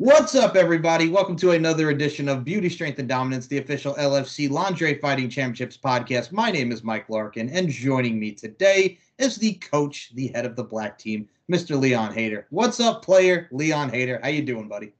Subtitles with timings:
[0.00, 1.08] What's up, everybody?
[1.08, 5.76] Welcome to another edition of Beauty, Strength, and Dominance, the official LFC Lingerie Fighting Championships
[5.76, 6.30] podcast.
[6.30, 10.54] My name is Mike Larkin, and joining me today is the coach, the head of
[10.54, 11.76] the black team, Mr.
[11.76, 12.44] Leon Hader.
[12.50, 14.22] What's up, player Leon Hader?
[14.22, 14.92] How you doing, buddy?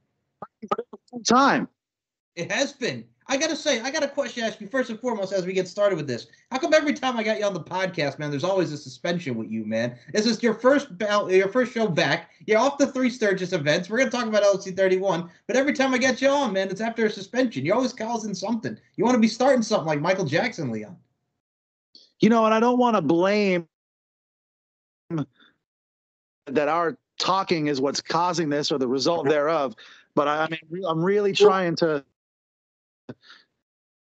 [1.25, 1.69] Time.
[2.39, 3.03] It has been.
[3.27, 5.51] I gotta say, I got a question to ask you first and foremost as we
[5.51, 6.27] get started with this.
[6.51, 9.35] How come every time I got you on the podcast, man, there's always a suspension
[9.35, 9.97] with you, man?
[10.13, 10.87] Is this your first
[11.29, 12.31] your first show back?
[12.47, 13.89] You're off the three Sturgis events.
[13.89, 16.79] We're gonna talk about LFC 31, but every time I get you on, man, it's
[16.79, 17.65] after a suspension.
[17.65, 18.77] You're always causing something.
[18.95, 20.95] You want to be starting something like Michael Jackson, Leon.
[22.21, 23.67] You know, and I don't want to blame
[26.47, 29.75] that our talking is what's causing this or the result thereof,
[30.15, 32.03] but I, I mean, I'm really trying to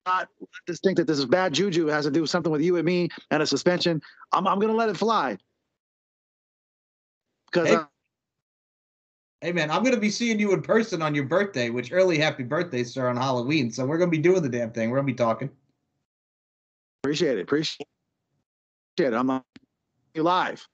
[0.07, 0.29] not
[0.67, 2.85] just think that this is bad juju has to do with something with you and
[2.85, 4.01] me and a suspension.
[4.33, 5.37] I'm I'm gonna let it fly.
[7.51, 7.75] Because hey.
[7.77, 7.85] Uh,
[9.41, 12.45] hey man, I'm gonna be seeing you in person on your birthday, which early happy
[12.45, 13.71] birthday, sir, on Halloween.
[13.71, 14.91] So we're gonna be doing the damn thing.
[14.91, 15.51] We're gonna be talking.
[17.03, 17.43] Appreciate it.
[17.43, 17.87] Appreciate
[18.99, 19.15] it.
[19.15, 19.43] I'm on
[20.15, 20.67] you live.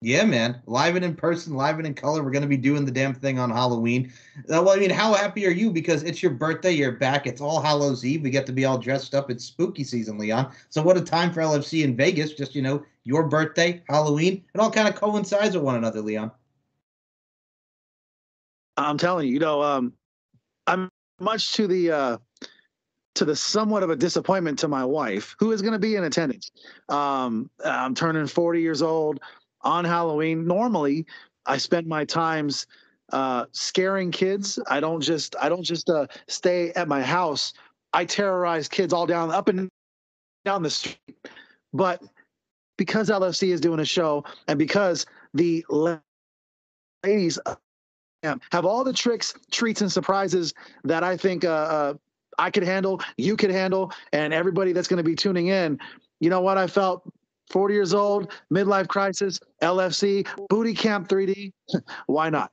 [0.00, 0.62] Yeah, man.
[0.66, 2.22] Live and in person, live and in color.
[2.22, 4.12] We're going to be doing the damn thing on Halloween.
[4.38, 5.72] Uh, well, I mean, how happy are you?
[5.72, 6.70] Because it's your birthday.
[6.70, 7.26] You're back.
[7.26, 8.22] It's all Hallows Eve.
[8.22, 9.28] We get to be all dressed up.
[9.28, 10.52] It's spooky season, Leon.
[10.68, 12.34] So, what a time for LFC in Vegas.
[12.34, 14.44] Just, you know, your birthday, Halloween.
[14.54, 16.30] It all kind of coincides with one another, Leon.
[18.76, 19.92] I'm telling you, you know, um,
[20.68, 22.18] I'm much to the, uh,
[23.16, 26.04] to the somewhat of a disappointment to my wife, who is going to be in
[26.04, 26.52] attendance.
[26.88, 29.18] Um, I'm turning 40 years old
[29.62, 30.46] on Halloween.
[30.46, 31.06] Normally,
[31.46, 32.66] I spend my times
[33.12, 34.58] uh, scaring kids.
[34.68, 37.52] I don't just I don't just uh, stay at my house.
[37.92, 39.68] I terrorize kids all down up and
[40.44, 40.98] down the street.
[41.72, 42.02] But
[42.76, 45.64] because LFC is doing a show, and because the
[47.04, 47.54] ladies uh,
[48.22, 51.94] have all the tricks, treats, and surprises that I think uh, uh,
[52.38, 55.78] I could handle, you could handle, and everybody that's going to be tuning in.
[56.20, 56.58] You know what?
[56.58, 57.02] I felt
[57.50, 61.52] 40 years old, midlife crisis, LFC, booty camp 3D.
[62.06, 62.52] Why not?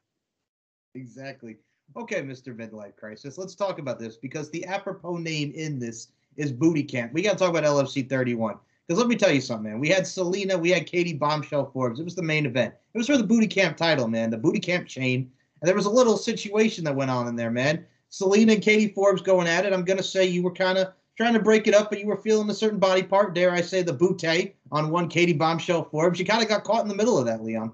[0.93, 1.57] Exactly.
[1.97, 2.55] Okay, Mr.
[2.55, 3.37] Midlife Crisis.
[3.37, 7.13] Let's talk about this because the apropos name in this is Booty Camp.
[7.13, 8.57] We got to talk about LFC 31.
[8.85, 9.79] Because let me tell you something, man.
[9.79, 11.99] We had Selena, we had Katie Bombshell Forbes.
[11.99, 12.73] It was the main event.
[12.93, 15.31] It was for the Booty Camp title, man, the Booty Camp chain.
[15.61, 17.85] And there was a little situation that went on in there, man.
[18.09, 19.73] Selena and Katie Forbes going at it.
[19.73, 22.07] I'm going to say you were kind of trying to break it up, but you
[22.07, 25.85] were feeling a certain body part, dare I say, the bootay on one Katie Bombshell
[25.85, 26.19] Forbes.
[26.19, 27.71] You kind of got caught in the middle of that, Leon.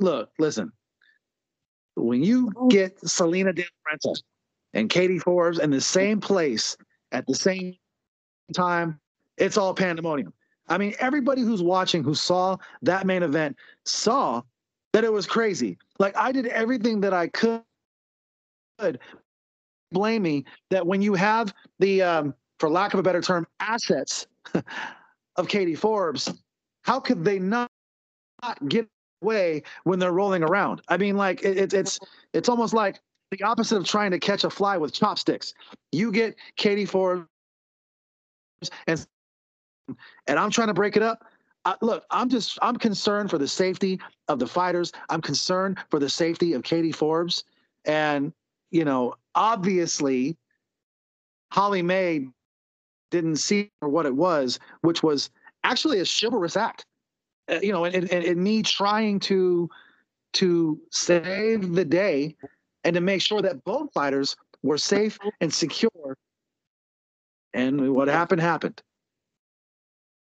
[0.00, 0.72] Look, listen.
[1.96, 4.20] When you get Selena De La Renta
[4.72, 6.76] and Katie Forbes in the same place
[7.12, 7.76] at the same
[8.54, 8.98] time,
[9.36, 10.32] it's all pandemonium.
[10.68, 14.42] I mean, everybody who's watching who saw that main event saw
[14.92, 15.78] that it was crazy.
[15.98, 17.62] Like I did everything that I could
[19.94, 24.26] blame me that when you have the, um, for lack of a better term, assets
[25.36, 26.30] of Katie Forbes,
[26.82, 27.70] how could they not,
[28.42, 28.86] not get
[29.22, 30.82] away when they're rolling around?
[30.88, 31.98] I mean, like it, it's
[32.34, 33.00] it's almost like
[33.30, 35.54] the opposite of trying to catch a fly with chopsticks.
[35.92, 37.26] You get Katie Forbes,
[38.86, 39.06] and
[40.26, 41.24] and I'm trying to break it up.
[41.64, 44.92] Uh, look, I'm just I'm concerned for the safety of the fighters.
[45.08, 47.44] I'm concerned for the safety of Katie Forbes,
[47.86, 48.32] and
[48.70, 50.36] you know obviously
[51.50, 52.26] Holly May
[53.10, 55.30] didn't see what it was, which was
[55.62, 56.84] actually a chivalrous act.
[57.48, 59.68] Uh, you know, and, and, and me trying to
[60.32, 62.34] to save the day
[62.82, 66.16] and to make sure that both fighters were safe and secure.
[67.52, 68.82] And what happened happened.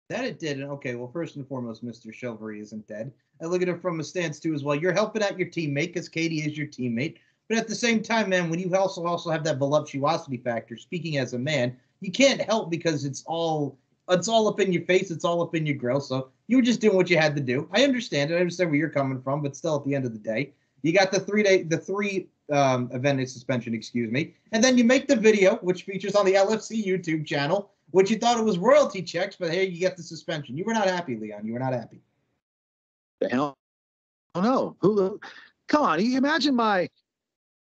[0.10, 0.62] That it did.
[0.62, 2.12] Okay, well, first and foremost, Mr.
[2.12, 3.14] Chivalry isn't dead.
[3.42, 4.76] I look at it from a stance too as well.
[4.76, 7.18] You're helping out your teammate because Katie is your teammate.
[7.52, 11.18] But at the same time, man, when you also also have that voluptuosity factor, speaking
[11.18, 15.12] as a man, you can't help because it's all it's all up in your face,
[15.12, 16.00] it's all up in your grill.
[16.00, 17.68] So you were just doing what you had to do.
[17.74, 18.36] I understand it.
[18.36, 20.94] I understand where you're coming from, but still, at the end of the day, you
[20.94, 25.10] got the three day the three um, event suspension, excuse me, and then you make
[25.10, 29.02] the video which features on the LFC YouTube channel, which you thought it was royalty
[29.02, 30.58] checks, but here you get the suspension.
[30.58, 31.46] You were not happy, Leon.
[31.46, 32.00] You were not happy.
[33.20, 33.58] The hell?
[34.36, 34.78] Oh no!
[34.80, 35.20] Who?
[35.68, 36.00] Come on!
[36.00, 36.88] Imagine my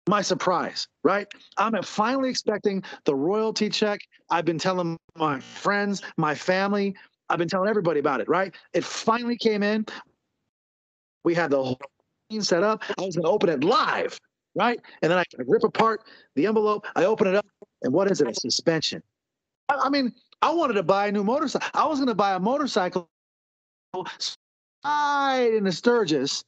[0.09, 1.27] my surprise, right?
[1.57, 4.01] I'm finally expecting the royalty check.
[4.31, 6.95] I've been telling my friends, my family,
[7.29, 8.55] I've been telling everybody about it, right?
[8.73, 9.87] It finally came in.
[11.25, 11.81] We had the whole
[12.31, 12.83] thing set up.
[12.99, 14.21] I was going to open it live,
[14.55, 14.81] right?
[15.03, 16.05] And then I rip apart
[16.37, 16.87] the envelope.
[16.95, 17.47] I open it up,
[17.83, 18.29] and what is it?
[18.29, 19.03] A suspension.
[19.69, 21.69] I, mean, I wanted to buy a new motorcycle.
[21.75, 23.09] I was going to buy a motorcycle
[24.85, 26.45] right in the Sturgis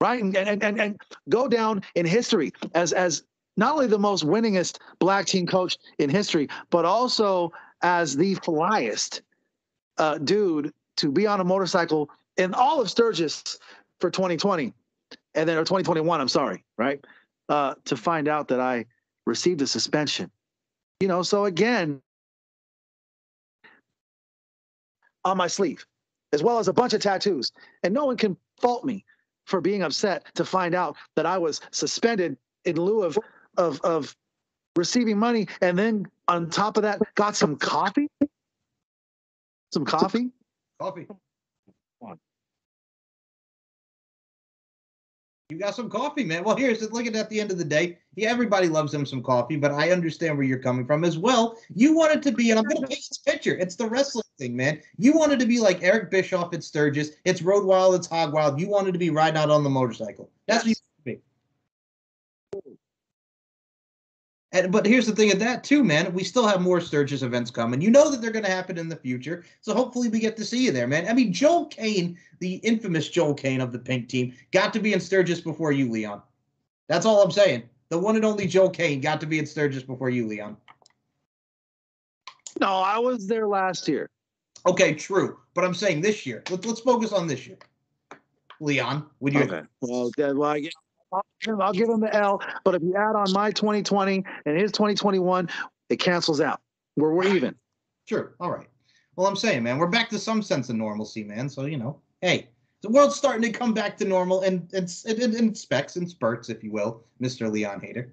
[0.00, 0.22] right?
[0.22, 3.24] And, and, and, and go down in history as, as
[3.56, 7.52] not only the most winningest black team coach in history, but also
[7.82, 9.22] as the flyest
[9.98, 13.58] uh, dude to be on a motorcycle in all of Sturgis
[14.00, 14.72] for 2020
[15.34, 17.04] and then or 2021, I'm sorry, right?
[17.48, 18.84] Uh, to find out that I
[19.26, 20.30] received a suspension.
[21.00, 22.00] You know, so again,
[25.24, 25.84] on my sleeve,
[26.32, 27.52] as well as a bunch of tattoos.
[27.82, 29.04] And no one can fault me
[29.48, 33.18] for being upset to find out that I was suspended in lieu of
[33.56, 34.14] of of
[34.76, 38.08] receiving money and then on top of that got some coffee.
[39.72, 40.30] Some coffee?
[40.78, 41.06] Coffee.
[45.50, 46.44] You got some coffee, man.
[46.44, 47.96] Well, here's look at at the end of the day.
[48.14, 51.56] Yeah, everybody loves him some coffee, but I understand where you're coming from as well.
[51.74, 53.56] You wanted to be, and I'm gonna paint this picture.
[53.56, 54.82] It's the wrestling thing, man.
[54.98, 57.12] You wanted to be like Eric Bischoff at Sturgis.
[57.24, 58.60] It's Road Wild, it's Hog Wild.
[58.60, 60.30] You wanted to be riding out on the motorcycle.
[60.46, 60.64] That's yes.
[60.64, 60.87] what you
[64.58, 66.12] And, but here's the thing of that too, man.
[66.12, 67.80] We still have more Sturgis events coming.
[67.80, 70.44] You know that they're going to happen in the future, so hopefully we get to
[70.44, 71.06] see you there, man.
[71.06, 74.92] I mean, Joel Kane, the infamous Joel Kane of the Pink Team, got to be
[74.92, 76.22] in Sturgis before you, Leon.
[76.88, 77.68] That's all I'm saying.
[77.88, 80.56] The one and only Joel Kane got to be in Sturgis before you, Leon.
[82.60, 84.10] No, I was there last year.
[84.66, 85.38] Okay, true.
[85.54, 86.42] But I'm saying this year.
[86.50, 87.58] Let's let's focus on this year.
[88.60, 89.42] Leon, would you?
[89.42, 89.62] Okay.
[89.80, 90.72] Well, well, I guess
[91.12, 92.42] I'll, give him the L.
[92.64, 95.48] But if you add on my 2020 and his 2021,
[95.88, 96.60] it cancels out.
[96.96, 97.54] We're we're even.
[98.06, 98.34] Sure.
[98.40, 98.66] All right.
[99.16, 101.48] Well, I'm saying, man, we're back to some sense of normalcy, man.
[101.48, 102.48] So you know, hey,
[102.82, 106.48] the world's starting to come back to normal and and in, in specs and spurts,
[106.48, 108.10] if you will, Mister Leon Hader.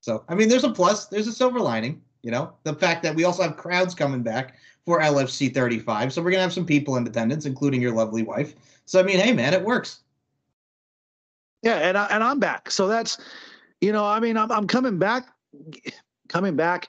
[0.00, 1.06] So I mean, there's a plus.
[1.06, 2.02] There's a silver lining.
[2.22, 6.12] You know, the fact that we also have crowds coming back for LFC 35.
[6.12, 8.54] So we're gonna have some people in attendance, including your lovely wife.
[8.84, 10.00] So I mean, hey, man, it works.
[11.66, 12.70] Yeah, and I, and I'm back.
[12.70, 13.18] So that's,
[13.80, 15.26] you know, I mean, I'm I'm coming back,
[16.28, 16.88] coming back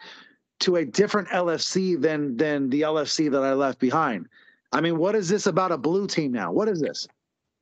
[0.60, 4.28] to a different LFC than than the LFC that I left behind.
[4.74, 6.52] I mean, what is this about a blue team now?
[6.52, 7.08] What is this?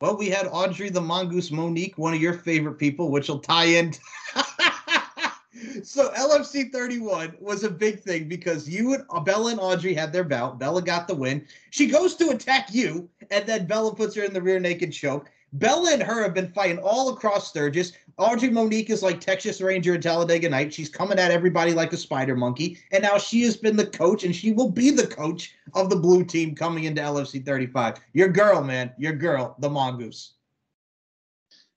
[0.02, 3.64] Well, we had Audrey the Mongoose Monique, one of your favorite people, which will tie
[3.64, 3.94] in.
[5.84, 10.12] so LFC 31 was a big thing because you and uh, Bella and Audrey had
[10.12, 10.60] their bout.
[10.60, 11.48] Bella got the win.
[11.70, 15.32] She goes to attack you, and then Bella puts her in the rear naked choke.
[15.60, 17.94] Bella and her have been fighting all across Sturgis.
[18.18, 20.74] Audrey Monique is like Texas Ranger and Talladega Night.
[20.74, 22.78] She's coming at everybody like a spider monkey.
[22.92, 25.96] And now she has been the coach, and she will be the coach of the
[25.96, 27.96] blue team coming into LFC 35.
[28.14, 28.92] Your girl, man.
[28.98, 30.34] Your girl, the Mongoose.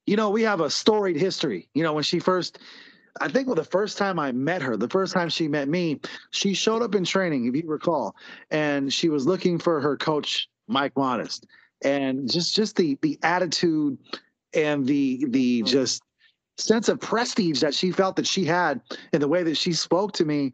[0.07, 1.69] You know, we have a storied history.
[1.75, 2.59] You know, when she first
[3.21, 6.01] I think well, the first time I met her, the first time she met me,
[6.31, 8.15] she showed up in training, if you recall,
[8.51, 11.47] and she was looking for her coach, Mike Modest
[11.83, 13.99] and just just the the attitude
[14.55, 15.67] and the the mm-hmm.
[15.67, 16.03] just
[16.57, 18.81] sense of prestige that she felt that she had
[19.13, 20.53] in the way that she spoke to me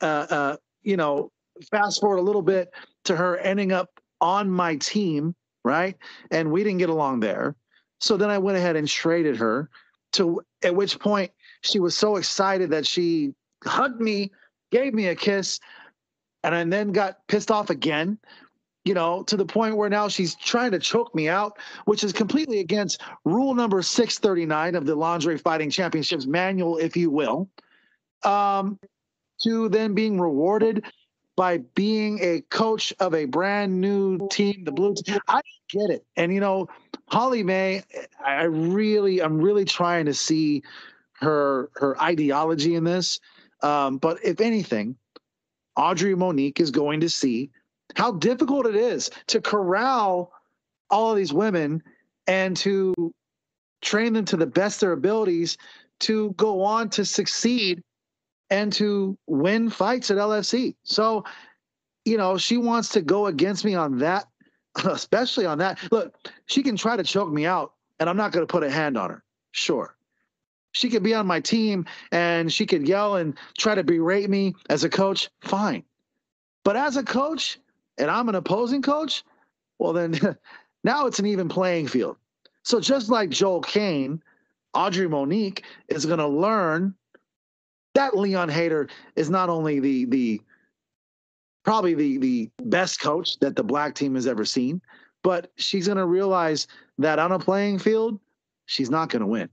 [0.00, 1.30] uh, uh, you know
[1.70, 2.72] fast forward a little bit
[3.04, 5.34] to her ending up on my team
[5.64, 5.96] right?
[6.30, 7.54] And we didn't get along there.
[8.00, 9.68] So then i went ahead and traded her
[10.12, 11.30] to at which point
[11.62, 13.34] she was so excited that she
[13.64, 14.30] hugged me
[14.72, 15.60] gave me a kiss
[16.42, 18.18] and I then got pissed off again
[18.84, 22.12] you know, to the point where now she's trying to choke me out, which is
[22.12, 27.48] completely against rule number 639 of the Lingerie Fighting Championships manual, if you will,
[28.24, 28.78] um,
[29.42, 30.84] to then being rewarded
[31.36, 34.94] by being a coach of a brand new team, the Blue.
[35.28, 36.04] I get it.
[36.16, 36.68] And, you know,
[37.08, 37.82] Holly May,
[38.24, 40.62] I really, I'm really trying to see
[41.20, 43.20] her her ideology in this.
[43.62, 44.96] Um, but if anything,
[45.76, 47.50] Audrey Monique is going to see
[47.96, 50.32] how difficult it is to corral
[50.90, 51.82] all of these women
[52.26, 52.94] and to
[53.80, 55.56] train them to the best of their abilities
[56.00, 57.82] to go on to succeed
[58.50, 60.74] and to win fights at LFC.
[60.82, 61.24] So,
[62.04, 64.26] you know, she wants to go against me on that,
[64.84, 65.78] especially on that.
[65.90, 66.14] Look,
[66.46, 68.96] she can try to choke me out, and I'm not going to put a hand
[68.96, 69.22] on her.
[69.52, 69.96] Sure.
[70.72, 74.54] She could be on my team and she could yell and try to berate me
[74.68, 75.28] as a coach.
[75.40, 75.82] Fine.
[76.64, 77.58] But as a coach,
[78.00, 79.22] and I'm an opposing coach,
[79.78, 80.18] well, then
[80.84, 82.16] now it's an even playing field.
[82.62, 84.22] So just like Joel Kane,
[84.74, 86.94] Audrey Monique is going to learn
[87.94, 90.40] that Leon Hader is not only the the
[91.64, 94.80] probably the the best coach that the black team has ever seen,
[95.22, 96.66] but she's going to realize
[96.98, 98.20] that on a playing field,
[98.66, 99.48] she's not going to win.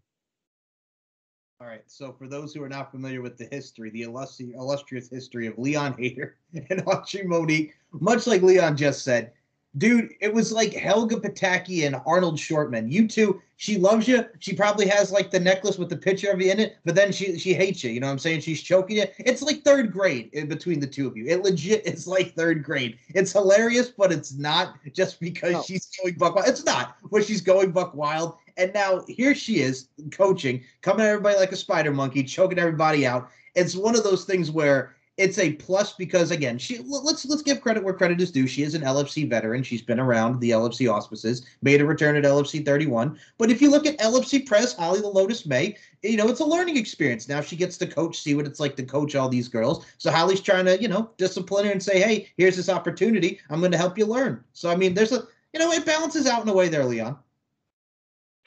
[1.59, 1.83] All right.
[1.87, 5.95] So, for those who are not familiar with the history, the illustrious history of Leon
[5.95, 6.33] Hader
[6.69, 9.31] and Audrey Monique, much like Leon just said,
[9.77, 12.91] Dude, it was like Helga Pataki and Arnold Shortman.
[12.91, 14.25] You two, she loves you.
[14.39, 17.11] She probably has like the necklace with the picture of you in it, but then
[17.11, 17.91] she she hates you.
[17.91, 18.41] You know what I'm saying?
[18.41, 19.05] She's choking you.
[19.19, 21.25] It's like third grade in between the two of you.
[21.27, 22.97] It legit is like third grade.
[23.09, 25.63] It's hilarious, but it's not just because no.
[25.63, 26.47] she's going buck wild.
[26.47, 28.37] It's not, but she's going buck wild.
[28.57, 33.05] And now here she is coaching, coming at everybody like a spider monkey, choking everybody
[33.05, 33.29] out.
[33.55, 37.61] It's one of those things where it's a plus because again, she let's let's give
[37.61, 38.45] credit where credit is due.
[38.45, 39.63] She is an LFC veteran.
[39.63, 43.17] She's been around the LFC auspices, made a return at LFC 31.
[43.39, 46.45] But if you look at LFC Prez, Holly the Lotus May, you know, it's a
[46.45, 47.27] learning experience.
[47.27, 49.85] Now she gets to coach, see what it's like to coach all these girls.
[49.97, 53.39] So Holly's trying to, you know, discipline her and say, hey, here's this opportunity.
[53.49, 54.43] I'm going to help you learn.
[54.53, 55.23] So I mean, there's a
[55.53, 57.17] you know, it balances out in a way there, Leon.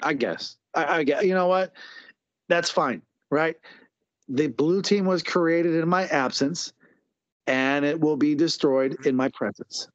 [0.02, 0.56] I guess.
[0.74, 1.72] I, I get you know what?
[2.48, 3.56] That's fine, right?
[4.30, 6.72] the blue team was created in my absence
[7.46, 9.88] and it will be destroyed in my presence.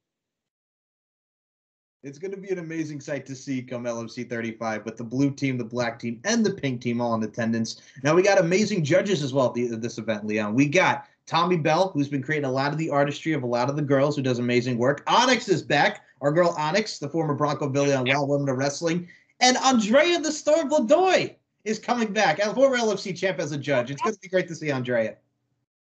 [2.03, 5.31] It's going to be an amazing sight to see come LFC 35 with the blue
[5.31, 7.81] team, the black team, and the pink team all in attendance.
[8.03, 10.53] Now, we got amazing judges as well at, this event, Leon.
[10.53, 13.71] We got Tommy Bell, who's been creating a lot of the artistry of a lot
[13.71, 15.01] of the girls, who does amazing work.
[15.07, 16.03] Onyx is back.
[16.21, 19.07] Our girl Onyx, the former Bronco Billy on Wild Women of Wrestling.
[19.39, 22.39] And Andrea the Storm Godoy is coming back.
[22.39, 23.91] A former LFC champ as a judge.
[23.91, 25.15] It's going to be great to see Andrea.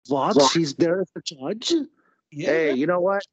[0.07, 0.37] What?
[0.51, 1.73] She's there as a judge?
[2.31, 2.47] Yeah.
[2.47, 3.23] Hey, you know what?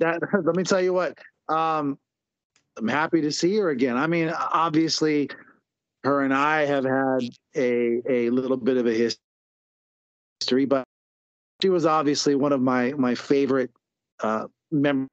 [0.00, 1.18] That let me tell you what.
[1.48, 1.98] Um,
[2.76, 3.96] I'm happy to see her again.
[3.96, 5.30] I mean, obviously,
[6.04, 9.14] her and I have had a a little bit of a
[10.40, 10.84] history, but
[11.62, 13.70] she was obviously one of my my favorite
[14.20, 15.08] uh, members.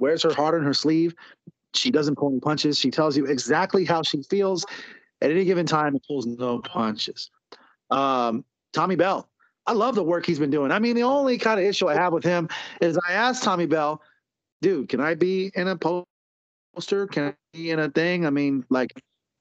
[0.00, 1.14] Wears her heart on her sleeve.
[1.74, 2.78] She doesn't pull any punches.
[2.78, 4.66] She tells you exactly how she feels
[5.20, 7.30] at any given time and pulls no punches.
[7.90, 9.28] Um, Tommy Bell,
[9.66, 10.72] I love the work he's been doing.
[10.72, 12.48] I mean, the only kind of issue I have with him
[12.80, 14.02] is I asked Tommy Bell,
[14.62, 17.06] dude, can I be in a poster?
[17.06, 18.26] Can I be in a thing?
[18.26, 18.92] I mean, like,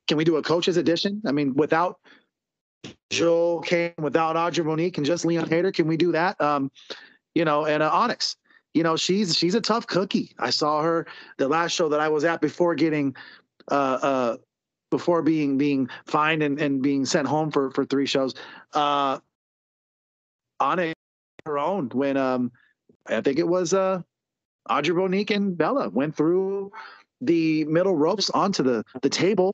[0.08, 1.22] can we do a coach's edition?
[1.26, 2.00] I mean, without
[3.10, 6.40] Joel Kane, without Audrey Monique, and just Leon Hader, can we do that?
[6.42, 6.72] Um,
[7.36, 8.36] you know, and uh, Onyx
[8.80, 10.32] you know she's she's a tough cookie.
[10.40, 11.06] I saw her
[11.36, 13.14] the last show that I was at before getting
[13.70, 14.38] uh uh
[14.90, 18.36] before being being fined and, and being sent home for for three shows
[18.74, 19.20] uh
[20.62, 20.94] on a,
[21.46, 22.54] her own when um
[23.06, 24.02] I think it was uh
[24.70, 26.72] Audrey Monique and Bella went through
[27.20, 29.54] the middle ropes onto the the table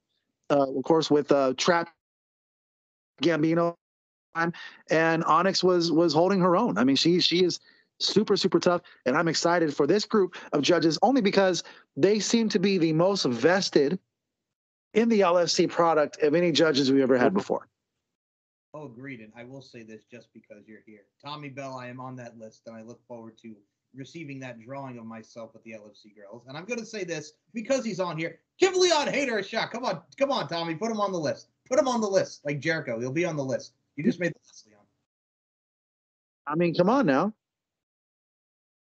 [0.52, 1.90] uh of course with uh Trap
[3.24, 3.74] Gambino
[4.92, 6.78] and Onyx was was holding her own.
[6.78, 7.60] I mean she she is
[8.00, 8.82] super super tough.
[9.06, 11.64] And i'm excited for this group of judges only because
[11.96, 14.00] they seem to be the most vested
[14.94, 17.68] in the lfc product of any judges we've ever had before.
[18.74, 21.06] Oh agreed and i will say this just because you're here.
[21.24, 23.56] Tommy bell i am on that list and i look forward to
[23.96, 26.44] receiving that drawing of myself with the lfc girls.
[26.48, 29.72] And i'm going to say this because he's on here give leon hater a shot.
[29.72, 31.48] Come on come on tommy put him on the list.
[31.70, 33.74] Put him on the list like jericho he'll be on the list.
[33.96, 34.82] You just made the list leon.
[36.48, 37.34] I mean come on now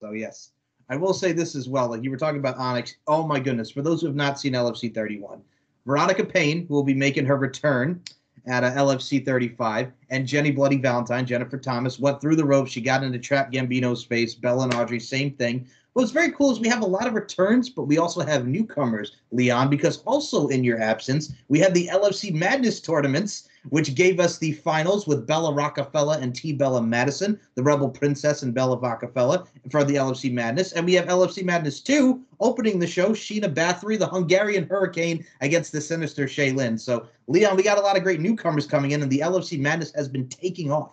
[0.00, 0.50] so yes,
[0.88, 1.88] I will say this as well.
[1.88, 2.96] Like you were talking about Onyx.
[3.06, 3.70] Oh my goodness!
[3.70, 5.42] For those who have not seen LFC 31,
[5.86, 8.00] Veronica Payne, who will be making her return
[8.46, 12.70] at uh, a LFC 35, and Jenny Bloody Valentine, Jennifer Thomas, went through the ropes.
[12.70, 14.34] She got into Trap Gambino's space.
[14.34, 15.66] Bella and Audrey, same thing.
[15.92, 19.16] What's very cool is we have a lot of returns, but we also have newcomers,
[19.32, 24.38] Leon, because also in your absence, we had the LFC Madness tournaments which gave us
[24.38, 26.52] the finals with Bella Rockefeller and T.
[26.52, 30.72] Bella Madison, the Rebel Princess and Bella Rockefeller for the LFC Madness.
[30.72, 35.72] And we have LFC Madness 2 opening the show, Sheena Bathory, the Hungarian Hurricane, against
[35.72, 36.78] the sinister Shaylin.
[36.78, 39.92] So, Leon, we got a lot of great newcomers coming in, and the LFC Madness
[39.94, 40.92] has been taking off.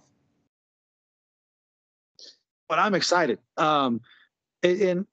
[2.68, 3.40] But I'm excited.
[3.58, 4.02] Um,
[4.64, 5.06] in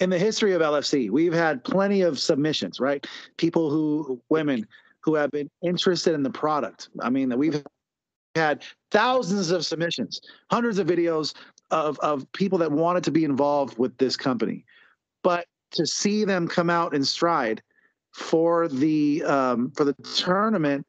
[0.00, 3.06] in the history of LFC, we've had plenty of submissions, right?
[3.36, 4.66] People who, women
[5.02, 6.88] who have been interested in the product.
[7.00, 7.62] I mean, that we've
[8.34, 11.34] had thousands of submissions, hundreds of videos
[11.70, 14.64] of, of people that wanted to be involved with this company.
[15.22, 17.62] But to see them come out in stride
[18.12, 20.86] for the um, for the tournament,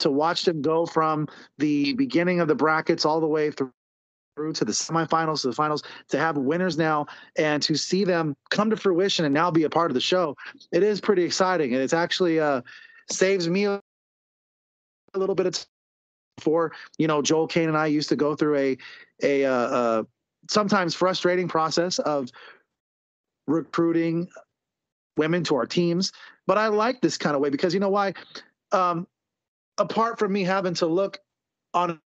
[0.00, 1.28] to watch them go from
[1.58, 3.72] the beginning of the brackets all the way through
[4.36, 7.06] through to the semifinals to the finals to have winners now
[7.36, 10.36] and to see them come to fruition and now be a part of the show
[10.72, 12.60] it is pretty exciting and it's actually uh
[13.10, 13.80] saves me a
[15.14, 15.66] little bit of time
[16.36, 18.76] before you know joel kane and i used to go through a
[19.22, 20.02] a uh, uh,
[20.50, 22.28] sometimes frustrating process of
[23.46, 24.28] recruiting
[25.16, 26.10] women to our teams
[26.46, 28.12] but i like this kind of way because you know why
[28.72, 29.06] um,
[29.78, 31.18] apart from me having to look
[31.72, 32.00] on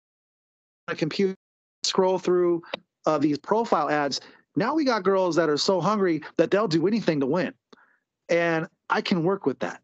[0.87, 1.35] a computer
[1.83, 2.61] scroll through
[3.05, 4.19] uh, these profile ads
[4.55, 7.53] Now we got girls that are so hungry that they'll do anything to win.
[8.29, 9.81] And I can work with that.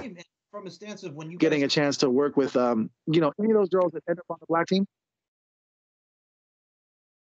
[0.00, 0.16] Man,
[0.50, 3.32] from a stance of when you Getting a chance to work with, um, you know,
[3.38, 4.86] any of those girls that end up on the black team.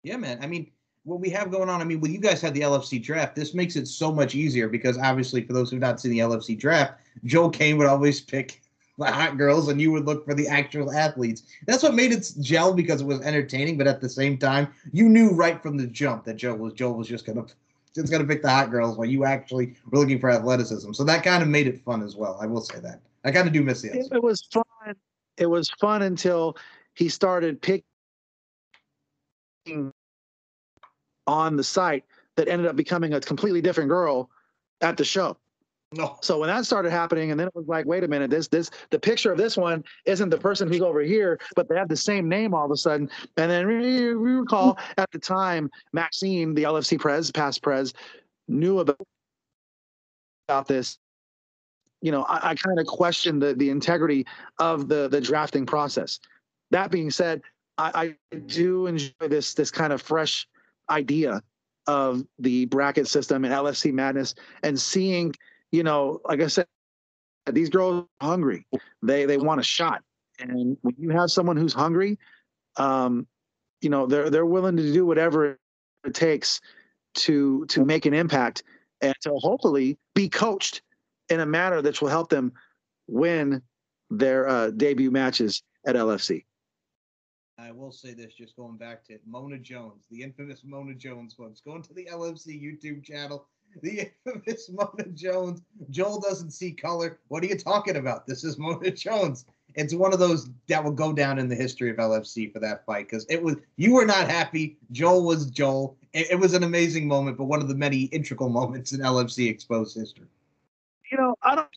[0.03, 0.39] yeah, man.
[0.41, 0.71] I mean,
[1.03, 1.81] what we have going on.
[1.81, 4.67] I mean, when you guys had the LFC draft, this makes it so much easier
[4.67, 8.61] because obviously, for those who've not seen the LFC draft, Joel Kane would always pick
[8.97, 11.43] the hot girls, and you would look for the actual athletes.
[11.65, 15.09] That's what made it gel because it was entertaining, but at the same time, you
[15.09, 17.45] knew right from the jump that Joel was Joel was just gonna
[17.95, 20.93] just gonna pick the hot girls while you actually were looking for athleticism.
[20.93, 22.37] So that kind of made it fun as well.
[22.41, 23.01] I will say that.
[23.23, 24.95] I kind of do miss the It, it was fun.
[25.37, 26.57] It was fun until
[26.95, 27.83] he started picking
[31.25, 32.03] on the site
[32.35, 34.29] that ended up becoming a completely different girl
[34.81, 35.37] at the show.
[35.95, 36.17] No.
[36.21, 38.71] So when that started happening, and then it was like, wait a minute, this this
[38.89, 41.97] the picture of this one isn't the person who's over here, but they have the
[41.97, 43.09] same name all of a sudden.
[43.37, 47.93] And then we, we recall at the time, Maxine, the LFC pres, past pres,
[48.47, 48.99] knew about
[50.47, 50.97] about this.
[52.01, 54.25] You know, I, I kind of questioned the the integrity
[54.59, 56.19] of the the drafting process.
[56.71, 57.41] That being said,
[57.77, 60.47] I, I do enjoy this this kind of fresh
[60.89, 61.41] idea
[61.87, 65.33] of the bracket system and LFC madness and seeing
[65.73, 66.67] you know, like I said,
[67.51, 68.65] these girls are hungry.
[69.01, 70.01] They they want a shot,
[70.39, 72.17] and when you have someone who's hungry,
[72.77, 73.27] um,
[73.81, 75.57] you know, they're they're willing to do whatever
[76.05, 76.61] it takes
[77.15, 78.63] to to make an impact
[79.01, 80.83] and to hopefully be coached
[81.29, 82.53] in a manner that will help them
[83.07, 83.61] win
[84.11, 86.45] their uh, debut matches at LFC.
[87.57, 91.61] I will say this, just going back to Mona Jones, the infamous Mona Jones, folks.
[91.61, 93.47] Going to the LFC YouTube channel,
[93.81, 95.61] the infamous Mona Jones.
[95.89, 97.19] Joel doesn't see color.
[97.27, 98.27] What are you talking about?
[98.27, 99.45] This is Mona Jones.
[99.75, 102.85] It's one of those that will go down in the history of LFC for that
[102.85, 104.77] fight because it was you were not happy.
[104.91, 105.97] Joel was Joel.
[106.13, 109.49] It, it was an amazing moment, but one of the many integral moments in LFC
[109.49, 110.27] exposed history.
[111.11, 111.67] You know, I don't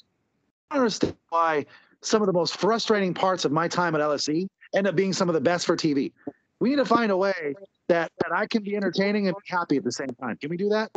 [0.70, 1.64] understand why
[2.02, 5.28] some of the most frustrating parts of my time at LFC end up being some
[5.28, 6.12] of the best for TV.
[6.60, 7.54] We need to find a way
[7.88, 10.36] that that I can be entertaining and be happy at the same time.
[10.36, 10.90] Can we do that?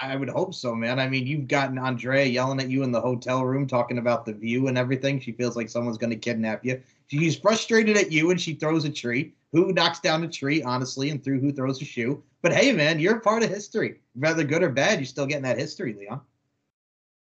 [0.00, 1.00] I would hope so, man.
[1.00, 4.32] I mean, you've gotten Andrea yelling at you in the hotel room, talking about the
[4.32, 5.20] view and everything.
[5.20, 6.80] She feels like someone's going to kidnap you.
[7.08, 9.34] She's frustrated at you, and she throws a tree.
[9.52, 12.22] Who knocks down a tree, honestly, and through who throws a shoe?
[12.40, 14.00] But hey, man, you're part of history.
[14.14, 16.20] Whether good or bad, you're still getting that history, Leon.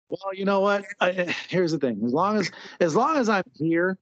[0.10, 0.86] Well, you know what?
[1.00, 1.12] I,
[1.50, 2.02] here's the thing.
[2.06, 3.98] As long as as long as I'm here,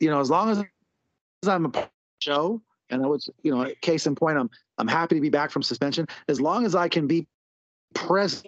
[0.00, 4.14] you know, as long as I'm a show, and I was, you know, case in
[4.14, 6.06] point, I'm I'm happy to be back from suspension.
[6.28, 7.26] As long as I can be
[7.94, 8.46] present,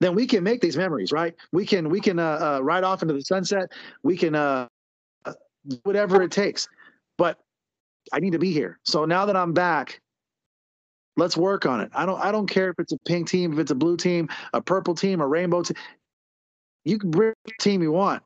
[0.00, 1.34] then we can make these memories, right?
[1.52, 3.70] We can we can uh, uh, ride off into the sunset.
[4.02, 4.66] We can uh,
[5.24, 5.32] uh,
[5.82, 6.68] whatever it takes.
[7.18, 7.38] But
[8.12, 8.78] I need to be here.
[8.84, 10.00] So now that I'm back,
[11.16, 11.90] let's work on it.
[11.94, 14.28] I don't I don't care if it's a pink team, if it's a blue team,
[14.54, 15.76] a purple team, a rainbow team.
[16.84, 18.22] You can bring the team you want.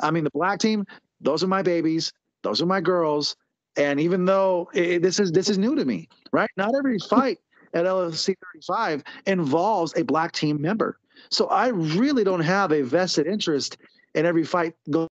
[0.00, 0.84] I mean, the black team,
[1.20, 3.34] those are my babies, those are my girls.
[3.76, 6.50] And even though it, this is this is new to me, right?
[6.58, 7.38] Not every fight
[7.74, 10.98] at LFC 35 involves a black team member.
[11.30, 13.76] So I really don't have a vested interest
[14.14, 15.08] in every fight going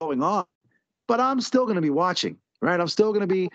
[0.00, 0.44] on,
[1.06, 2.80] but I'm still going to be watching, right?
[2.80, 3.50] I'm still going to be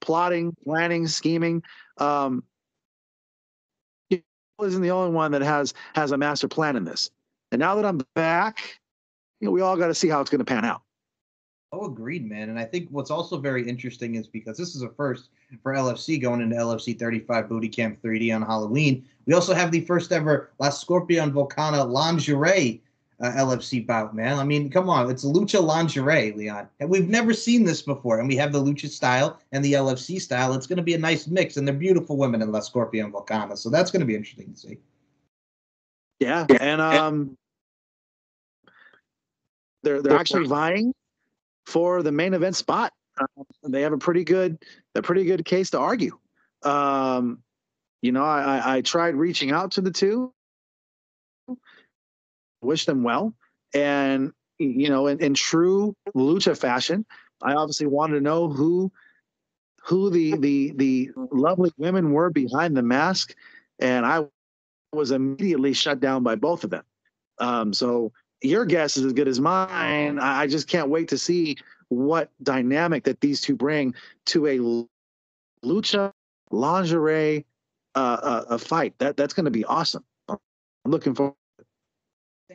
[0.00, 1.62] plotting, planning, scheming.
[1.98, 2.42] Um,
[4.64, 7.10] isn't the only one that has has a master plan in this.
[7.52, 8.78] And now that I'm back,
[9.40, 10.82] you know, we all got to see how it's going to pan out.
[11.78, 12.48] Oh, agreed, man.
[12.48, 15.28] And I think what's also very interesting is because this is a first
[15.62, 19.04] for LFC going into LFC 35 Booty Camp 3D on Halloween.
[19.26, 22.80] We also have the first ever La Scorpion Volcana lingerie
[23.20, 24.38] uh, LFC bout, man.
[24.38, 26.66] I mean, come on, it's lucha lingerie, Leon.
[26.80, 28.20] And we've never seen this before.
[28.20, 30.54] And we have the lucha style and the LFC style.
[30.54, 33.56] It's going to be a nice mix, and they're beautiful women in La Scorpion Volcana.
[33.56, 34.78] So that's going to be interesting to see.
[36.20, 37.36] Yeah, and um,
[39.82, 40.94] they're they're actually vying
[41.66, 42.92] for the main event spot.
[43.20, 44.58] Um, they have a pretty good
[44.94, 46.18] a pretty good case to argue.
[46.62, 47.42] Um,
[48.02, 50.32] you know, I, I tried reaching out to the two,
[52.60, 53.34] wish them well,
[53.74, 57.04] and you know, in, in true lucha fashion,
[57.42, 58.92] I obviously wanted to know who
[59.82, 63.34] who the the the lovely women were behind the mask,
[63.78, 64.26] and I
[64.92, 66.84] was immediately shut down by both of them.
[67.38, 70.18] Um, so your guess is as good as mine.
[70.18, 71.56] I just can't wait to see
[71.88, 73.94] what dynamic that these two bring
[74.26, 76.12] to a lucha
[76.50, 77.44] lingerie
[77.94, 78.94] uh, uh, a fight.
[78.98, 80.04] That that's going to be awesome.
[80.28, 80.38] I'm
[80.86, 81.34] looking forward.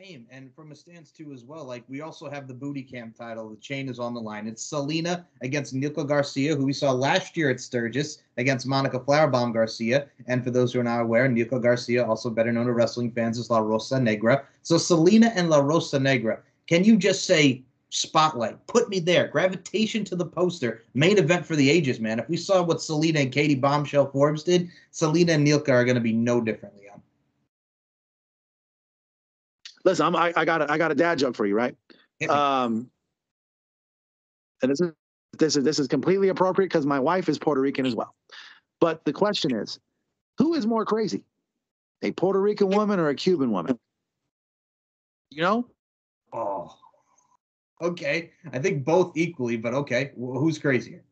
[0.02, 0.26] Same.
[0.30, 3.48] And from a stance too as well, like we also have the booty camp title.
[3.50, 4.48] The chain is on the line.
[4.48, 9.52] It's Selena against Nilka Garcia, who we saw last year at Sturgis against Monica Flowerbomb
[9.52, 10.08] Garcia.
[10.26, 13.38] And for those who are not aware, Nilka Garcia, also better known to wrestling fans
[13.38, 14.44] as La Rosa Negra.
[14.62, 16.40] So Selena and La Rosa Negra.
[16.66, 18.66] Can you just say spotlight?
[18.66, 19.28] Put me there.
[19.28, 20.82] Gravitation to the poster.
[20.94, 22.18] Main event for the ages, man.
[22.18, 25.94] If we saw what Selena and Katie Bombshell Forbes did, Selena and Nilka are going
[25.94, 26.82] to be no differently.
[29.84, 31.76] Listen, I'm, I, I got a, I got a dad joke for you, right?
[32.28, 32.90] Um,
[34.62, 34.92] and this is
[35.38, 38.14] this is this is completely appropriate because my wife is Puerto Rican as well.
[38.80, 39.78] But the question is,
[40.38, 41.24] who is more crazy,
[42.02, 43.78] a Puerto Rican woman or a Cuban woman?
[45.30, 45.66] You know?
[46.32, 46.76] Oh,
[47.80, 48.32] okay.
[48.52, 50.12] I think both equally, but okay.
[50.16, 51.02] Who's crazier?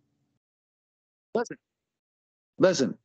[1.35, 1.56] Listen,
[2.59, 2.98] listen.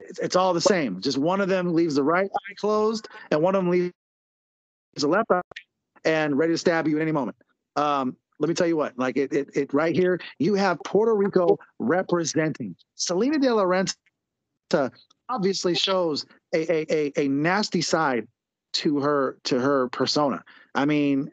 [0.00, 1.00] It's, it's all the same.
[1.00, 3.92] Just one of them leaves the right eye closed, and one of them leaves
[5.04, 5.40] a left eye
[6.04, 7.36] and ready to stab you at any moment.
[7.76, 11.14] Um, let me tell you what, like it, it, it right here, you have Puerto
[11.14, 12.76] Rico representing.
[12.94, 14.90] Selena De La Renta
[15.28, 18.26] obviously shows a, a, a, a nasty side
[18.74, 20.44] to her to her persona.
[20.74, 21.30] I mean,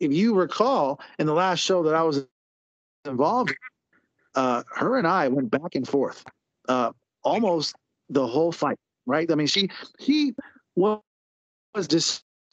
[0.00, 2.26] if you recall in the last show that I was
[3.04, 3.54] involved,
[4.34, 6.24] uh, her and I went back and forth
[6.68, 7.74] uh, almost
[8.08, 8.78] the whole fight.
[9.04, 9.30] Right?
[9.30, 10.34] I mean, she he
[10.74, 11.00] was
[11.74, 11.86] was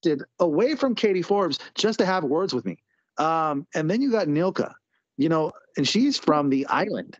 [0.03, 2.77] just away from Katie Forbes just to have words with me.
[3.17, 4.73] Um, and then you got Nilka,
[5.17, 7.17] you know, and she's from the island.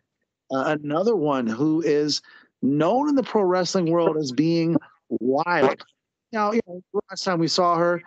[0.50, 2.20] Uh, another one who is
[2.62, 4.76] known in the pro wrestling world as being
[5.08, 5.84] wild.
[6.32, 8.02] Now, you know, last time we saw her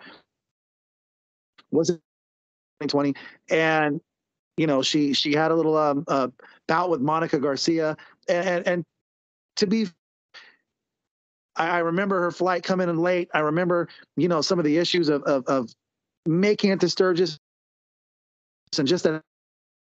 [1.70, 2.00] was it
[2.80, 3.14] 2020,
[3.50, 4.00] and
[4.56, 6.28] you know she she had a little um, uh,
[6.66, 7.96] bout with Monica Garcia,
[8.28, 8.84] and and
[9.56, 9.86] to be
[11.58, 13.28] I, remember her flight coming in late.
[13.34, 15.74] I remember, you know, some of the issues of of, of
[16.26, 17.38] making it to Sturgis
[18.78, 19.22] and just that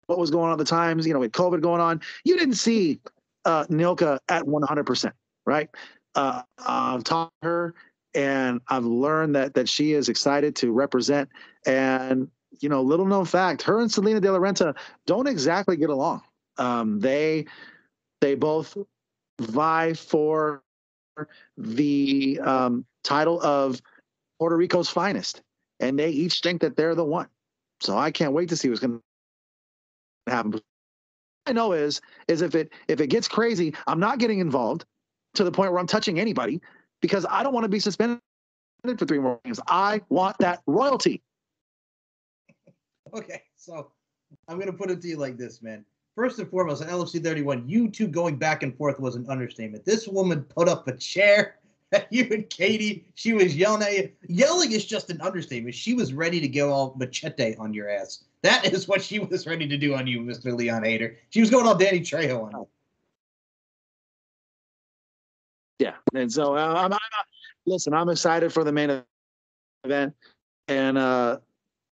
[0.07, 2.01] what was going on at the times, you know, with COVID going on.
[2.25, 3.01] You didn't see
[3.45, 5.13] uh, Nilka at 100%,
[5.47, 5.69] right?
[6.15, 7.75] Uh, I've taught her
[8.15, 11.29] and I've learned that that she is excited to represent.
[11.67, 12.29] And
[12.61, 14.75] you know, little known fact, her and Selena De La Renta
[15.07, 16.23] don't exactly get along.
[16.59, 17.47] Um, they
[18.21, 18.77] they both
[19.41, 20.63] vie for
[21.57, 23.81] the um, title of
[24.39, 25.43] Puerto Rico's finest,
[25.81, 27.29] and they each think that they're the one.
[27.81, 29.01] So I can't wait to see what's going
[30.27, 30.61] to happen.
[31.47, 34.85] I know is is if it if it gets crazy, I'm not getting involved
[35.35, 36.61] to the point where I'm touching anybody
[37.01, 38.21] because I don't want to be suspended
[38.85, 39.61] for three more games.
[39.67, 41.23] I want that royalty.
[43.13, 43.91] Okay, so
[44.47, 47.69] I'm gonna put it to you like this, man first and foremost, on LFC 31,
[47.69, 49.85] you two going back and forth was an understatement.
[49.85, 51.57] This woman put up a chair
[52.11, 53.07] you and Katie.
[53.15, 54.11] She was yelling at you.
[54.29, 55.75] Yelling is just an understatement.
[55.75, 58.25] She was ready to go all machete on your ass.
[58.43, 60.57] That is what she was ready to do on you, Mr.
[60.57, 61.17] Leon Hader.
[61.31, 62.69] She was going all Danny Trejo on you.
[65.79, 66.99] Yeah, and so uh, I'm, I'm,
[67.67, 67.95] listen.
[67.95, 69.03] I'm excited for the main
[69.85, 70.15] event,
[70.69, 71.39] and uh,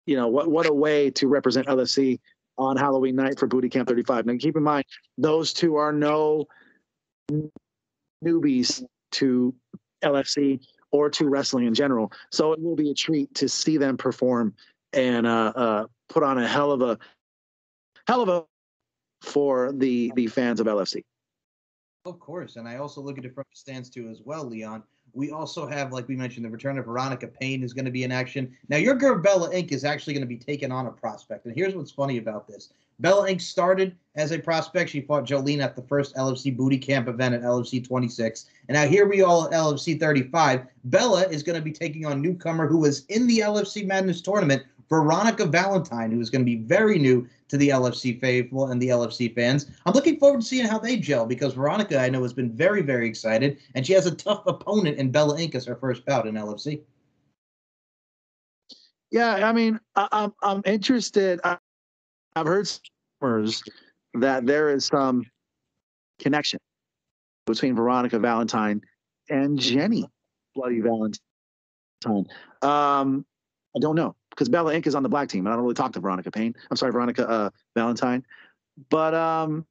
[0.05, 0.49] you know what?
[0.49, 2.19] What a way to represent LFC
[2.57, 4.25] on Halloween night for Booty Camp 35.
[4.25, 4.85] Now, keep in mind,
[5.17, 6.45] those two are no
[8.23, 9.53] newbies to
[10.03, 10.59] LFC
[10.91, 12.11] or to wrestling in general.
[12.31, 14.55] So it will be a treat to see them perform
[14.93, 16.97] and uh, uh, put on a hell of a
[18.07, 18.45] hell of a
[19.21, 21.03] for the the fans of LFC.
[22.05, 24.83] Of course, and I also look at it from a stance too as well, Leon.
[25.17, 28.03] We also have, like we mentioned, the return of Veronica Payne is going to be
[28.03, 28.55] in action.
[28.69, 31.45] Now, your girl Bella Ink is actually going to be taking on a prospect.
[31.45, 34.91] And here's what's funny about this Bella Ink started as a prospect.
[34.91, 38.45] She fought Jolene at the first LFC booty camp event at LFC 26.
[38.69, 40.67] And now here we all at LFC 35.
[40.83, 44.63] Bella is going to be taking on newcomer who was in the LFC Madness tournament
[44.89, 48.89] Veronica Valentine, who is going to be very new to the LFC faithful and the
[48.89, 49.69] LFC fans.
[49.85, 52.81] I'm looking forward to seeing how they gel because Veronica, I know, has been very,
[52.81, 56.27] very excited, and she has a tough opponent in Bella Ink as her first bout
[56.27, 56.81] in LFC.
[59.11, 61.39] Yeah, I mean, I, am I'm, I'm interested.
[61.43, 61.57] I,
[62.35, 62.69] have heard
[63.19, 63.63] rumors
[64.13, 65.23] that there is some
[66.19, 66.59] connection
[67.47, 68.81] between Veronica Valentine
[69.29, 70.05] and Jenny
[70.53, 71.19] Bloody Valentine.
[72.61, 73.25] Um,
[73.75, 75.73] I don't know because Bella Ink is on the black team, and I don't really
[75.73, 76.55] talk to Veronica Payne.
[76.69, 78.23] I'm sorry, Veronica uh, Valentine,
[78.89, 79.65] but um,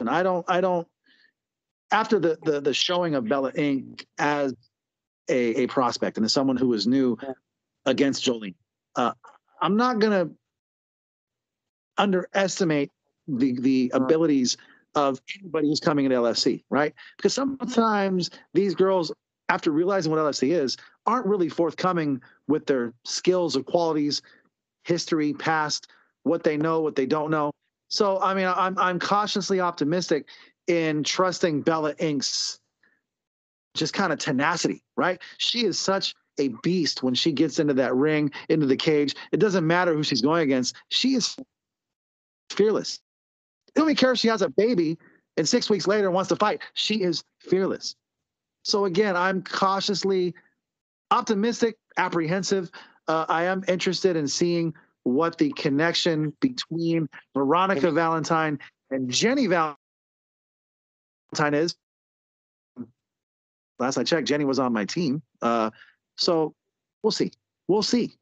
[0.00, 0.88] and I don't, I don't.
[1.90, 4.54] After the the the showing of Bella Ink as
[5.28, 7.18] a a prospect and as someone who is new
[7.84, 8.54] against Jolene,
[8.96, 9.12] uh,
[9.60, 10.30] I'm not gonna
[11.98, 12.90] underestimate
[13.28, 14.56] the the abilities
[14.94, 16.94] of anybody who's coming at LFC, right?
[17.18, 19.12] Because sometimes these girls
[19.48, 24.22] after realizing what LFC is, aren't really forthcoming with their skills or qualities,
[24.84, 25.88] history, past,
[26.24, 27.52] what they know, what they don't know.
[27.88, 30.28] So, I mean, I'm I'm cautiously optimistic
[30.66, 32.58] in trusting Bella Ink's
[33.74, 35.20] just kind of tenacity, right?
[35.38, 39.14] She is such a beast when she gets into that ring, into the cage.
[39.32, 40.74] It doesn't matter who she's going against.
[40.88, 41.36] She is
[42.50, 43.00] fearless.
[43.74, 44.98] It don't care if she has a baby
[45.36, 46.62] and six weeks later wants to fight.
[46.74, 47.94] She is fearless.
[48.66, 50.34] So again, I'm cautiously
[51.12, 52.68] optimistic, apprehensive.
[53.06, 54.74] Uh, I am interested in seeing
[55.04, 58.58] what the connection between Veronica Valentine
[58.90, 59.76] and Jenny Valentine
[61.52, 61.76] is.
[63.78, 65.22] Last I checked, Jenny was on my team.
[65.40, 65.70] Uh,
[66.16, 66.52] so
[67.04, 67.30] we'll see.
[67.68, 68.14] We'll see.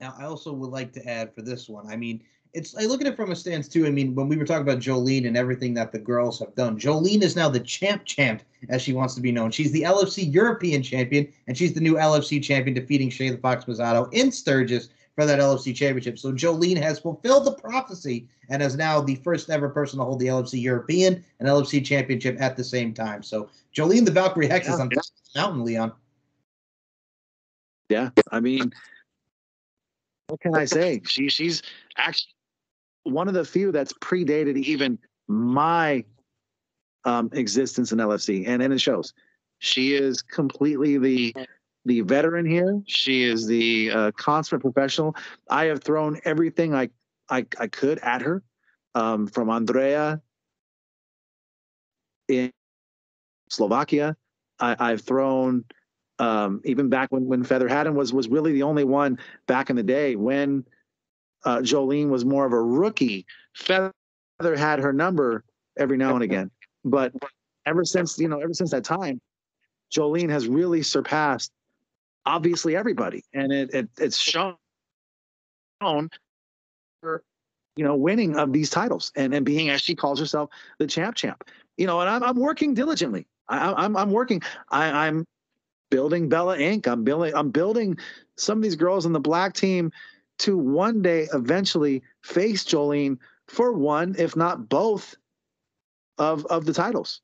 [0.00, 1.86] Now, I also would like to add for this one.
[1.92, 3.86] I mean, it's I look at it from a stance too.
[3.86, 6.78] I mean, when we were talking about Jolene and everything that the girls have done,
[6.78, 9.50] Jolene is now the champ champ, as she wants to be known.
[9.50, 13.64] She's the LFC European champion, and she's the new LFC champion, defeating Shay the Fox
[13.64, 16.18] Mazzato in Sturgis for that LFC championship.
[16.18, 20.18] So Jolene has fulfilled the prophecy and is now the first ever person to hold
[20.18, 23.22] the LFC European and LFC championship at the same time.
[23.22, 24.74] So Jolene the Valkyrie Hex yeah.
[24.74, 25.02] is on the
[25.36, 25.92] mountain, Leon.
[27.88, 28.72] Yeah, I mean,
[30.28, 31.02] what can I say?
[31.04, 31.62] She she's
[31.96, 32.32] actually
[33.04, 36.04] one of the few that's predated even my
[37.04, 39.14] um, existence in LFC, and and it shows.
[39.58, 41.34] She is completely the
[41.84, 42.80] the veteran here.
[42.86, 45.16] She is the uh, consummate professional.
[45.48, 46.90] I have thrown everything I
[47.28, 48.42] I, I could at her,
[48.94, 50.20] um, from Andrea
[52.28, 52.52] in
[53.48, 54.16] Slovakia.
[54.58, 55.64] I, I've thrown
[56.18, 59.76] um, even back when when Feather Haddon was was really the only one back in
[59.76, 60.64] the day when
[61.44, 63.26] uh, Jolene was more of a rookie.
[63.54, 63.92] Feather
[64.40, 65.44] had her number
[65.78, 66.50] every now and again,
[66.84, 67.12] but
[67.66, 69.20] ever since you know ever since that time,
[69.92, 71.52] Jolene has really surpassed
[72.26, 74.56] obviously everybody, and it, it it's shown
[77.02, 77.22] her
[77.76, 81.16] you know winning of these titles and and being as she calls herself the champ
[81.16, 81.44] champ.
[81.76, 83.26] You know, and I'm I'm working diligently.
[83.48, 84.42] I, I'm I'm working.
[84.70, 85.26] I, I'm
[85.90, 87.98] building Bella Ink I'm building I'm building
[88.36, 89.92] some of these girls on the black team
[90.40, 95.14] to one day eventually face Jolene for one, if not both,
[96.18, 97.20] of of the titles.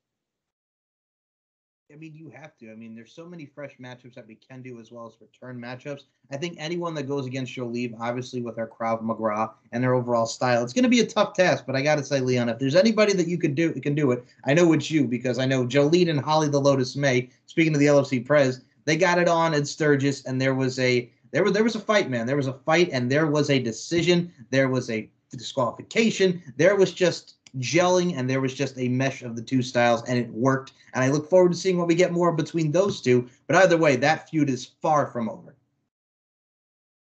[1.93, 2.73] I mean, you have to.
[2.73, 5.59] I mean, there's so many fresh matchups that we can do as well as return
[5.59, 6.03] matchups.
[6.33, 10.27] I think anyone that goes against Jolene, obviously with her Krav Maga and their overall
[10.27, 11.65] style, it's going to be a tough task.
[11.65, 14.11] But I got to say, Leon, if there's anybody that you could do can do
[14.11, 17.31] it, I know it's you because I know Jolene and Holly the Lotus May.
[17.47, 21.09] Speaking of the LFC Prez, they got it on at Sturgis, and there was a
[21.37, 22.27] there was there was a fight, man.
[22.27, 24.33] There was a fight, and there was a decision.
[24.49, 26.43] There was a disqualification.
[26.57, 30.19] There was just gelling, and there was just a mesh of the two styles, and
[30.19, 30.73] it worked.
[30.95, 33.29] And I look forward to seeing what we get more between those two.
[33.49, 35.55] But either way, that feud is far from over.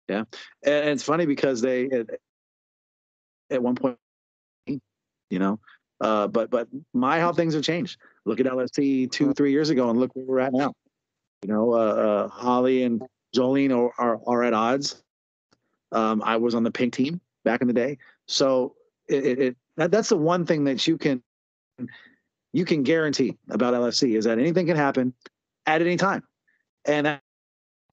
[0.07, 0.23] Yeah,
[0.63, 2.07] and it's funny because they at,
[3.49, 3.97] at one point,
[4.65, 4.79] you
[5.39, 5.59] know,
[5.99, 7.99] uh, but but my how things have changed.
[8.23, 10.71] Look at LFC two three years ago, and look where we're at now.
[11.41, 13.03] You know, uh, uh, Holly and
[13.35, 15.01] Jolene are, are, are at odds.
[15.91, 18.75] Um, I was on the pink team back in the day, so
[19.07, 21.21] it, it, that, that's the one thing that you can
[22.51, 25.13] you can guarantee about LFC is that anything can happen
[25.65, 26.23] at any time,
[26.85, 27.21] and that,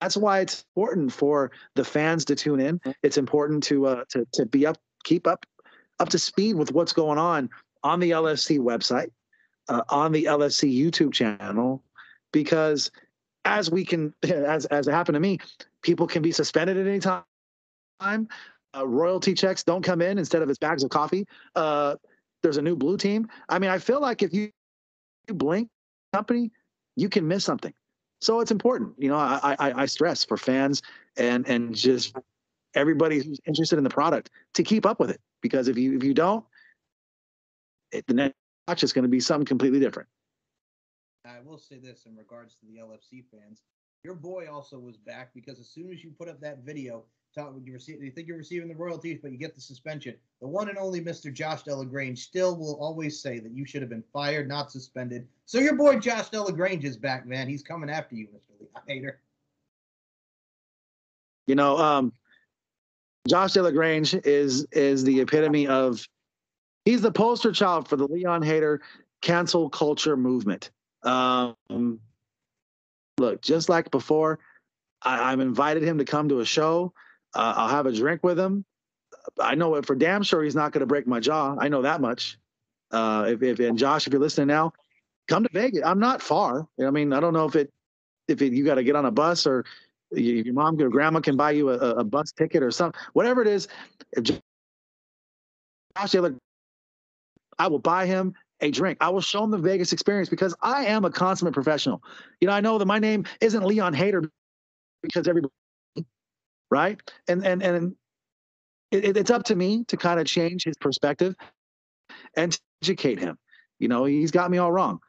[0.01, 2.81] that's why it's important for the fans to tune in.
[3.03, 5.45] It's important to uh, to to be up, keep up
[5.99, 7.51] up to speed with what's going on
[7.83, 9.11] on the LFC website,
[9.69, 11.83] uh, on the LFC YouTube channel,
[12.33, 12.91] because
[13.45, 15.39] as we can, as as it happened to me,
[15.83, 18.29] people can be suspended at any time.
[18.77, 21.27] Uh, royalty checks don't come in instead of it's bags of coffee.
[21.57, 21.97] Uh,
[22.43, 23.29] there's a new blue team.
[23.49, 24.51] I mean, I feel like if you,
[25.29, 25.69] you blink
[26.13, 26.51] company,
[26.97, 27.75] you can miss something.
[28.21, 29.17] So it's important, you know.
[29.17, 30.83] I, I, I stress for fans
[31.17, 32.15] and and just
[32.75, 36.05] everybody who's interested in the product to keep up with it because if you if
[36.05, 36.45] you don't,
[37.93, 38.35] it, the next
[38.69, 40.09] watch is going to be something completely different.
[41.27, 43.63] I will say this in regards to the LFC fans.
[44.03, 47.05] Your boy also was back because as soon as you put up that video,
[47.35, 50.15] talk, you, receive, you think you're receiving the royalties, but you get the suspension.
[50.41, 51.33] The one and only Mr.
[51.33, 55.29] Josh Delagrange still will always say that you should have been fired, not suspended.
[55.45, 57.49] So your boy Josh Delagrange is back, man.
[57.49, 58.59] He's coming after you, Mr.
[58.59, 59.21] Lee Hater.
[61.47, 62.13] You know, um,
[63.29, 66.07] Josh Delagrange is is the epitome of
[66.87, 68.81] he's the poster child for the Leon Hater
[69.21, 70.71] cancel culture movement.
[71.03, 72.01] Um,
[73.19, 74.39] look, just like before,
[75.03, 76.93] I, have invited him to come to a show.
[77.35, 78.65] Uh, I'll have a drink with him.
[79.39, 81.57] I know for damn sure he's not going to break my jaw.
[81.59, 82.39] I know that much.
[82.91, 84.73] Uh, if, if and Josh, if you're listening now,
[85.29, 85.83] come to Vegas.
[85.85, 86.67] I'm not far.
[86.85, 87.73] I mean, I don't know if it
[88.29, 89.65] if it, you got to get on a bus or
[90.13, 93.01] your mom or grandma can buy you a, a bus ticket or something.
[93.13, 93.69] Whatever it is,
[94.13, 94.25] if
[95.97, 96.35] Josh Taylor,
[97.59, 98.99] I will buy him a drink.
[99.01, 102.03] I will show him the Vegas experience because I am a consummate professional.
[102.41, 104.29] You know, I know that my name isn't Leon Hader
[105.03, 105.53] because everybody,
[106.71, 107.01] right?
[107.29, 107.97] And and and
[108.91, 111.35] it, it's up to me to kind of change his perspective
[112.37, 113.39] and educate him.
[113.79, 115.01] You know, he's got me all wrong.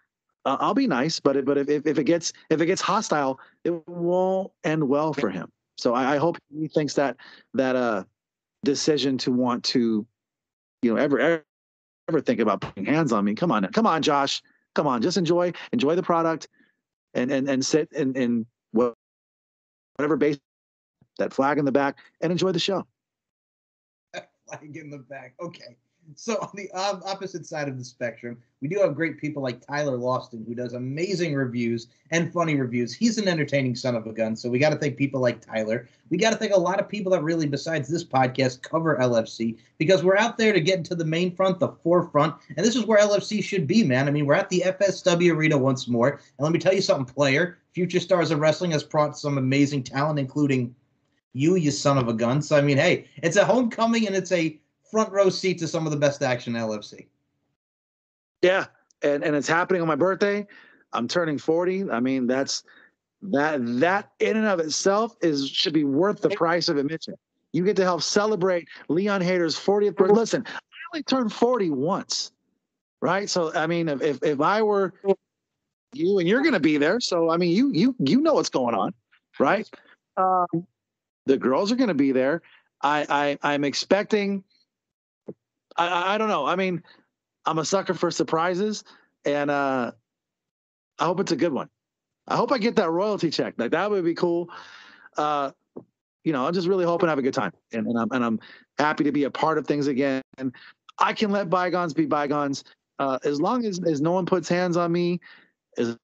[0.46, 3.40] Uh, I'll be nice, but it, but if, if it gets if it gets hostile,
[3.64, 5.52] it won't end well for him.
[5.78, 7.18] So I, I hope he thinks that
[7.54, 8.04] that uh
[8.64, 10.06] decision to want to,
[10.82, 11.44] you know, ever
[12.12, 13.34] ever think about putting hands on me.
[13.34, 14.42] Come on, come on, Josh,
[14.76, 16.48] come on, just enjoy enjoy the product,
[17.14, 20.38] and and and sit in in whatever base
[21.18, 22.86] that flag in the back and enjoy the show.
[24.14, 25.36] flag in the back.
[25.42, 25.78] Okay.
[26.22, 29.66] So on the um, opposite side of the spectrum, we do have great people like
[29.66, 32.94] Tyler Lawston, who does amazing reviews and funny reviews.
[32.94, 34.36] He's an entertaining son of a gun.
[34.36, 35.88] So we got to thank people like Tyler.
[36.10, 39.58] We got to thank a lot of people that really, besides this podcast, cover LFC
[39.78, 42.86] because we're out there to get into the main front, the forefront, and this is
[42.86, 44.08] where LFC should be, man.
[44.08, 47.12] I mean, we're at the FSW Arena once more, and let me tell you something,
[47.12, 47.58] player.
[47.74, 50.76] Future Stars of Wrestling has brought some amazing talent, including
[51.34, 52.42] you, you son of a gun.
[52.42, 54.60] So I mean, hey, it's a homecoming and it's a
[54.92, 57.08] front row seat to some of the best action in LFC.
[58.42, 58.66] Yeah,
[59.02, 60.46] and and it's happening on my birthday.
[60.94, 61.90] I'm turning 40.
[61.90, 62.64] I mean, that's
[63.24, 67.16] that that in and of itself is should be worth the price of admission.
[67.54, 70.14] You get to help celebrate Leon Hater's 40th birthday.
[70.14, 70.60] Listen, I
[70.94, 72.32] only turned 40 once,
[73.02, 73.30] right?
[73.30, 74.94] So I mean, if if, if I were
[75.94, 78.50] you and you're going to be there, so I mean, you you you know what's
[78.50, 78.94] going on,
[79.40, 79.70] right?
[80.18, 80.66] Um,
[81.26, 82.42] the girls are going to be there.
[82.82, 84.44] I, I I'm expecting
[85.78, 86.46] I, I don't know.
[86.46, 86.84] I mean,
[87.46, 88.84] I'm a sucker for surprises,
[89.26, 89.92] and uh,
[91.00, 91.70] I hope it's a good one.
[92.28, 93.56] I hope I get that royalty check.
[93.58, 94.50] Like that would be cool.
[95.18, 95.52] Uh,
[96.24, 98.24] you know, I'm just really hoping I have a good time, and, and I'm and
[98.24, 98.40] I'm
[98.78, 100.22] happy to be a part of things again.
[101.00, 102.64] I can let bygones be bygones,
[103.00, 105.20] uh, as long as as no one puts hands on me.
[105.78, 105.98] As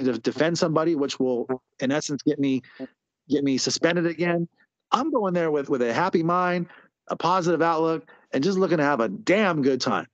[0.00, 1.46] to defend somebody, which will,
[1.78, 2.62] in essence, get me
[3.30, 4.48] get me suspended again.
[4.92, 6.66] I'm going there with with a happy mind,
[7.08, 10.06] a positive outlook, and just looking to have a damn good time.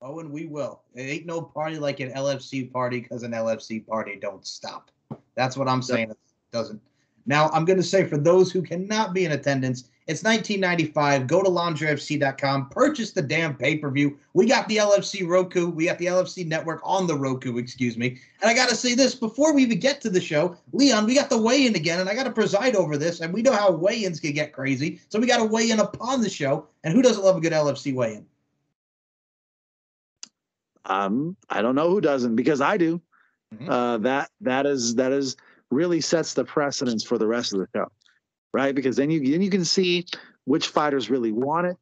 [0.00, 0.82] Oh, and we will.
[0.94, 4.90] It ain't no party like an LFC party because an LFC party don't stop.
[5.34, 6.10] That's what I'm saying.
[6.10, 6.18] It
[6.52, 6.80] doesn't.
[7.26, 11.26] Now, I'm going to say for those who cannot be in attendance, it's 1995.
[11.26, 14.18] Go to lingeriefc.com, purchase the damn pay per view.
[14.32, 15.68] We got the LFC Roku.
[15.68, 18.18] We got the LFC network on the Roku, excuse me.
[18.40, 21.14] And I got to say this before we even get to the show, Leon, we
[21.14, 23.20] got the weigh in again, and I got to preside over this.
[23.20, 24.98] And we know how weigh ins can get crazy.
[25.10, 26.66] So we got to weigh in upon the show.
[26.84, 28.26] And who doesn't love a good LFC weigh in?
[30.86, 32.98] Um, I don't know who doesn't because I do.
[33.54, 33.70] Mm-hmm.
[33.70, 35.36] Uh, that that is that is
[35.70, 37.90] really sets the precedence for the rest of the show
[38.52, 38.74] right?
[38.74, 40.06] Because then you then you can see
[40.44, 41.76] which fighters really want it.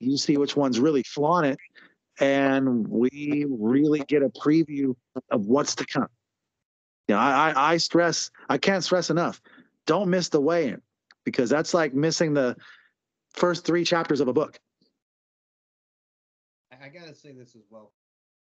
[0.00, 1.58] You see which ones really flaunt it,
[2.20, 4.94] and we really get a preview
[5.30, 6.08] of what's to come.
[7.08, 9.40] You know, I, I, I stress, I can't stress enough.
[9.86, 10.82] Don't miss the weigh-in
[11.24, 12.56] because that's like missing the
[13.34, 14.58] first three chapters of a book.
[16.82, 17.92] I gotta say this as well.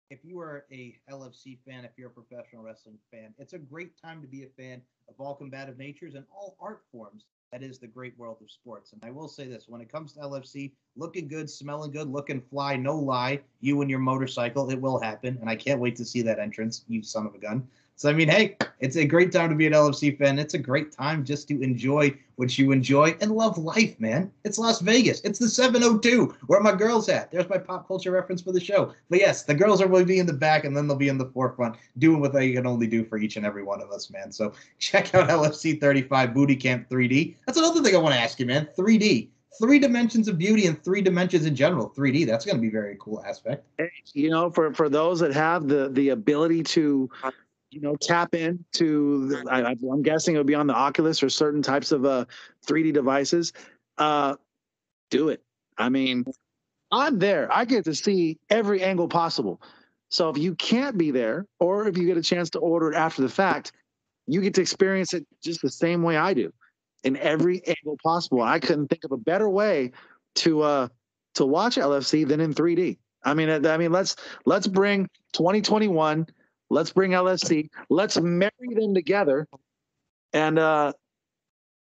[0.09, 3.93] If you are a LFC fan, if you're a professional wrestling fan, it's a great
[4.01, 7.79] time to be a fan of all combative natures and all art forms that is
[7.79, 8.93] the great world of sports.
[8.93, 12.39] And I will say this when it comes to LFC, looking good, smelling good, looking
[12.39, 15.37] fly, no lie, you and your motorcycle, it will happen.
[15.41, 17.67] And I can't wait to see that entrance, you son of a gun.
[18.01, 20.39] So, I mean, hey, it's a great time to be an LFC fan.
[20.39, 24.31] It's a great time just to enjoy what you enjoy and love life, man.
[24.43, 25.21] It's Las Vegas.
[25.21, 26.35] It's the 702.
[26.47, 27.29] Where my girls at?
[27.29, 28.91] There's my pop culture reference for the show.
[29.11, 31.09] But yes, the girls are going to be in the back and then they'll be
[31.09, 33.91] in the forefront doing what they can only do for each and every one of
[33.91, 34.31] us, man.
[34.31, 37.35] So check out LFC 35 Booty Camp 3D.
[37.45, 38.67] That's another thing I want to ask you, man.
[38.75, 39.29] 3D
[39.61, 42.95] three dimensions of beauty and three dimensions in general 3d that's going to be very
[43.01, 43.67] cool aspect
[44.13, 47.09] you know for for those that have the the ability to
[47.71, 49.29] you know, tap into.
[49.29, 52.25] The, I, am guessing it would be on the Oculus or certain types of uh,
[52.67, 53.53] 3D devices.
[53.97, 54.35] Uh,
[55.09, 55.41] do it.
[55.77, 56.25] I mean,
[56.91, 57.49] I'm there.
[57.51, 59.61] I get to see every angle possible.
[60.09, 62.95] So if you can't be there, or if you get a chance to order it
[62.95, 63.71] after the fact,
[64.27, 66.51] you get to experience it just the same way I do,
[67.03, 68.41] in every angle possible.
[68.41, 69.91] I couldn't think of a better way
[70.35, 70.87] to uh,
[71.35, 72.97] to watch LFC than in 3D.
[73.23, 76.27] I mean, I mean, let's let's bring 2021
[76.71, 77.69] Let's bring LFC.
[77.89, 79.45] Let's marry them together.
[80.31, 80.93] And uh,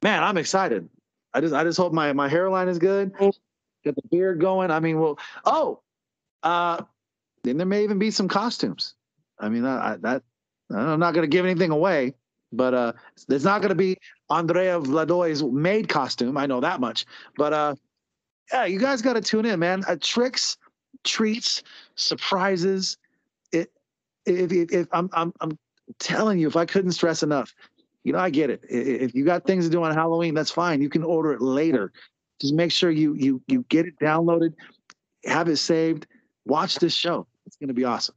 [0.02, 0.88] man, I'm excited.
[1.34, 3.12] I just I just hope my my hairline is good.
[3.20, 3.36] Got
[3.84, 4.72] the beard going.
[4.72, 5.82] I mean, well, oh,
[6.42, 6.82] uh,
[7.44, 8.96] then there may even be some costumes.
[9.40, 10.24] I mean, I, I, that
[10.72, 12.14] I'm not going to give anything away,
[12.54, 12.94] but uh,
[13.28, 13.98] there's not going to be
[14.30, 16.38] Andrea Vladoy's maid costume.
[16.38, 17.06] I know that much.
[17.36, 17.76] But uh,
[18.54, 19.84] yeah, you guys got to tune in, man.
[19.86, 20.58] Uh, tricks,
[21.04, 21.62] treats,
[21.96, 22.98] surprises.
[24.28, 25.58] If, if, if I'm, I'm, I'm
[26.00, 27.54] telling you, if I couldn't stress enough,
[28.04, 28.62] you know, I get it.
[28.70, 30.82] If you got things to do on Halloween, that's fine.
[30.82, 31.92] You can order it later.
[32.40, 34.54] Just make sure you you you get it downloaded,
[35.26, 36.08] have it saved.
[36.46, 37.28] Watch this show.
[37.46, 38.16] It's going to be awesome.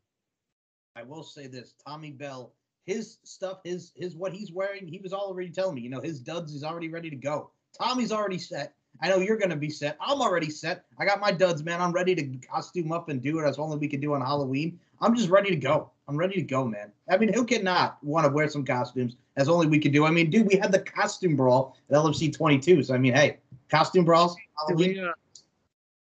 [0.94, 2.52] I will say this: Tommy Bell,
[2.86, 5.80] his stuff, his his what he's wearing, he was already telling me.
[5.80, 7.50] You know, his duds is already ready to go.
[7.76, 8.74] Tommy's already set.
[9.00, 9.96] I know you're going to be set.
[10.00, 10.84] I'm already set.
[10.98, 11.80] I got my duds, man.
[11.80, 14.78] I'm ready to costume up and do it as only we can do on Halloween.
[15.00, 15.90] I'm just ready to go.
[16.10, 16.90] I'm ready to go, man.
[17.08, 20.06] I mean, who cannot want to wear some costumes as only we could do?
[20.06, 22.82] I mean, dude, we had the costume brawl at LFC 22.
[22.82, 23.36] So, I mean, hey,
[23.70, 24.36] costume brawls.
[24.66, 25.12] Should we, uh,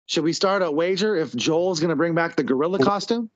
[0.06, 3.32] should we start a wager if Joel's going to bring back the gorilla costume?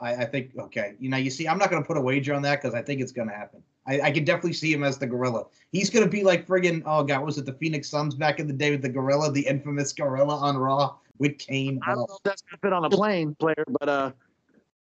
[0.00, 0.94] I, I, think okay.
[0.98, 2.82] You know, you see, I'm not going to put a wager on that because I
[2.82, 3.62] think it's going to happen.
[3.86, 5.44] I, I can definitely see him as the gorilla.
[5.70, 8.48] He's going to be like friggin' oh god, was it the Phoenix Suns back in
[8.48, 11.78] the day with the gorilla, the infamous gorilla on Raw with Kane?
[11.86, 14.10] I don't know if that's going to fit on a plane player, but uh,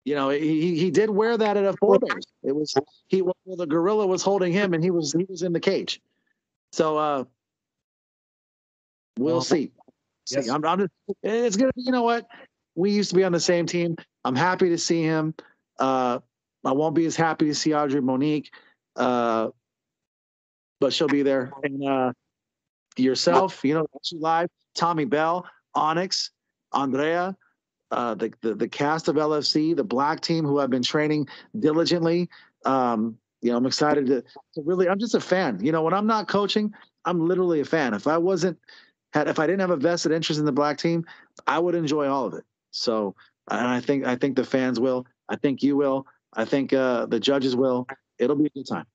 [0.04, 2.24] you know, he he did wear that at a four base.
[2.42, 2.74] It was
[3.08, 6.00] he well, the gorilla was holding him and he was he was in the cage.
[6.72, 7.24] So uh,
[9.18, 9.72] we'll see.
[10.30, 10.44] Yes.
[10.44, 10.92] See, I'm, I'm just,
[11.22, 11.82] it's gonna be.
[11.82, 12.26] You know what?
[12.74, 13.96] We used to be on the same team.
[14.24, 15.34] I'm happy to see him.
[15.78, 16.20] Uh,
[16.64, 18.50] I won't be as happy to see Audrey Monique,
[18.96, 19.48] uh,
[20.78, 21.52] but she'll be there.
[21.62, 22.12] And uh,
[22.96, 26.30] yourself, you know, live, Tommy Bell, Onyx,
[26.72, 27.36] Andrea,
[27.90, 31.28] uh, the, the, the cast of LFC, the black team who I've been training
[31.58, 32.28] diligently.
[32.64, 34.88] Um, you know, I'm excited to, to really.
[34.88, 35.64] I'm just a fan.
[35.64, 36.72] You know, when I'm not coaching,
[37.04, 37.94] I'm literally a fan.
[37.94, 38.58] If I wasn't
[39.12, 41.06] had, if I didn't have a vested interest in the black team,
[41.46, 42.44] I would enjoy all of it.
[42.70, 43.14] So
[43.50, 45.06] and I think I think the fans will.
[45.28, 46.06] I think you will.
[46.34, 47.86] I think uh, the judges will.
[48.18, 48.86] It'll be a good time.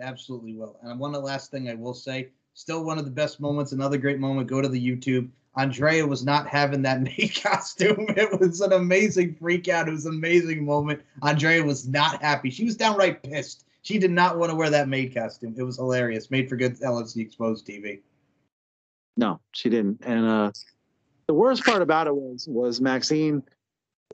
[0.00, 0.78] Absolutely will.
[0.82, 3.72] And one last thing I will say, still one of the best moments.
[3.72, 4.48] Another great moment.
[4.48, 5.30] Go to the YouTube.
[5.56, 8.06] Andrea was not having that maid costume.
[8.16, 9.88] It was an amazing freak out.
[9.88, 11.02] It was an amazing moment.
[11.22, 12.50] Andrea was not happy.
[12.50, 13.64] She was downright pissed.
[13.82, 15.54] She did not want to wear that maid costume.
[15.56, 16.30] It was hilarious.
[16.30, 18.00] Made for good LFC Exposed TV.
[19.16, 20.00] No, she didn't.
[20.04, 20.50] And uh,
[21.28, 23.42] the worst part about it was was Maxine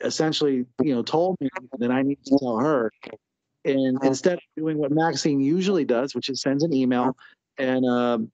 [0.02, 2.90] essentially, you know, told me that I need to tell her.
[3.64, 7.16] And instead of doing what Maxine usually does, which is sends an email
[7.58, 8.30] and um,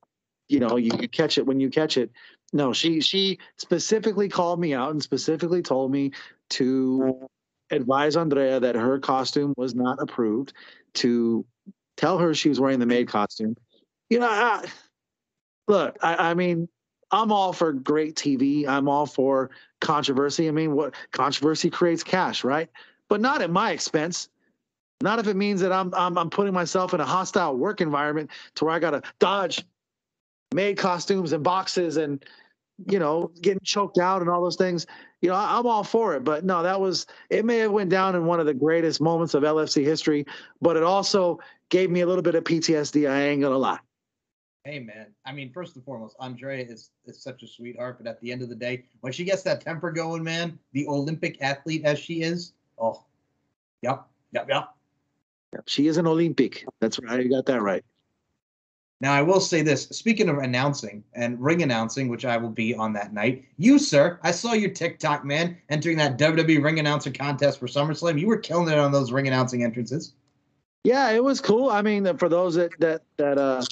[0.48, 2.10] you know, you, you catch it when you catch it.
[2.52, 6.12] No, she she specifically called me out and specifically told me
[6.50, 7.28] to
[7.70, 10.54] advise Andrea that her costume was not approved,
[10.94, 11.44] to
[11.96, 13.54] tell her she was wearing the maid costume.
[14.08, 14.64] You know, I,
[15.66, 16.68] look, I, I mean,
[17.10, 18.66] I'm all for great TV.
[18.66, 20.48] I'm all for controversy.
[20.48, 22.70] I mean, what controversy creates cash, right?
[23.08, 24.28] But not at my expense.
[25.00, 28.30] Not if it means that I'm I'm, I'm putting myself in a hostile work environment
[28.56, 29.64] to where I got to dodge
[30.54, 32.24] maid costumes and boxes and
[32.86, 34.86] you know getting choked out and all those things.
[35.20, 36.24] You know, I, I'm all for it.
[36.24, 37.44] But no, that was it.
[37.44, 40.26] May have went down in one of the greatest moments of LFC history,
[40.60, 41.38] but it also
[41.70, 43.10] gave me a little bit of PTSD.
[43.10, 43.78] I ain't gonna lie
[44.68, 48.20] hey man, I mean, first and foremost, Andrea is is such a sweetheart, but at
[48.20, 51.84] the end of the day, when she gets that temper going, man, the Olympic athlete
[51.84, 53.02] as she is, oh,
[53.82, 54.68] yep, yep, yep.
[55.66, 56.66] She is an Olympic.
[56.80, 57.22] That's right.
[57.22, 57.82] You got that right.
[59.00, 62.74] Now, I will say this speaking of announcing and ring announcing, which I will be
[62.74, 67.12] on that night, you, sir, I saw your TikTok, man, entering that WWE ring announcer
[67.12, 68.18] contest for SummerSlam.
[68.18, 70.14] You were killing it on those ring announcing entrances.
[70.82, 71.70] Yeah, it was cool.
[71.70, 73.62] I mean, for those that, that, that, uh,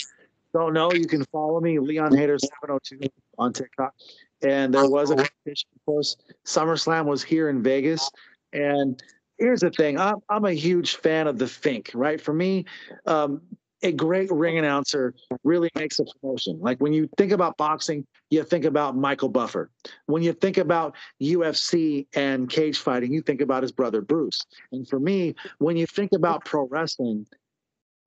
[0.52, 3.94] don't know, you can follow me, Leon Hater 702 on TikTok.
[4.42, 5.68] And there was a competition.
[5.74, 8.10] Of course, SummerSlam was here in Vegas.
[8.52, 9.02] And
[9.38, 12.20] here's the thing I'm, I'm a huge fan of the Fink, right?
[12.20, 12.64] For me,
[13.06, 13.42] um,
[13.86, 15.14] a great ring announcer
[15.44, 16.58] really makes a promotion.
[16.60, 19.70] Like when you think about boxing, you think about Michael Buffer.
[20.06, 24.40] When you think about UFC and cage fighting, you think about his brother Bruce.
[24.72, 27.26] And for me, when you think about pro wrestling,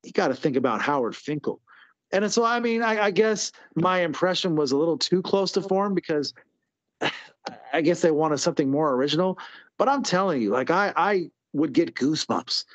[0.04, 1.62] you got to think about Howard Finkel
[2.12, 5.62] and so I mean, I, I, guess my impression was a little too close to
[5.62, 6.34] form because
[7.74, 9.38] I guess they wanted something more original.
[9.78, 12.66] But I'm telling you, like I I would get goosebumps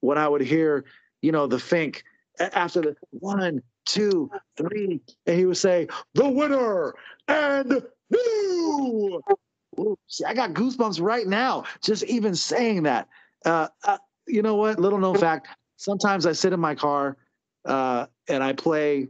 [0.00, 0.84] when I would hear,
[1.22, 2.04] you know, the Fink
[2.38, 6.94] after the one, two, three, and he would say, "The winner
[7.28, 9.22] and new."
[10.06, 13.08] See, I got goosebumps right now just even saying that.
[13.44, 14.78] Uh, uh, you know what?
[14.78, 15.48] Little known fact.
[15.76, 17.16] Sometimes I sit in my car
[17.64, 19.08] uh, and I play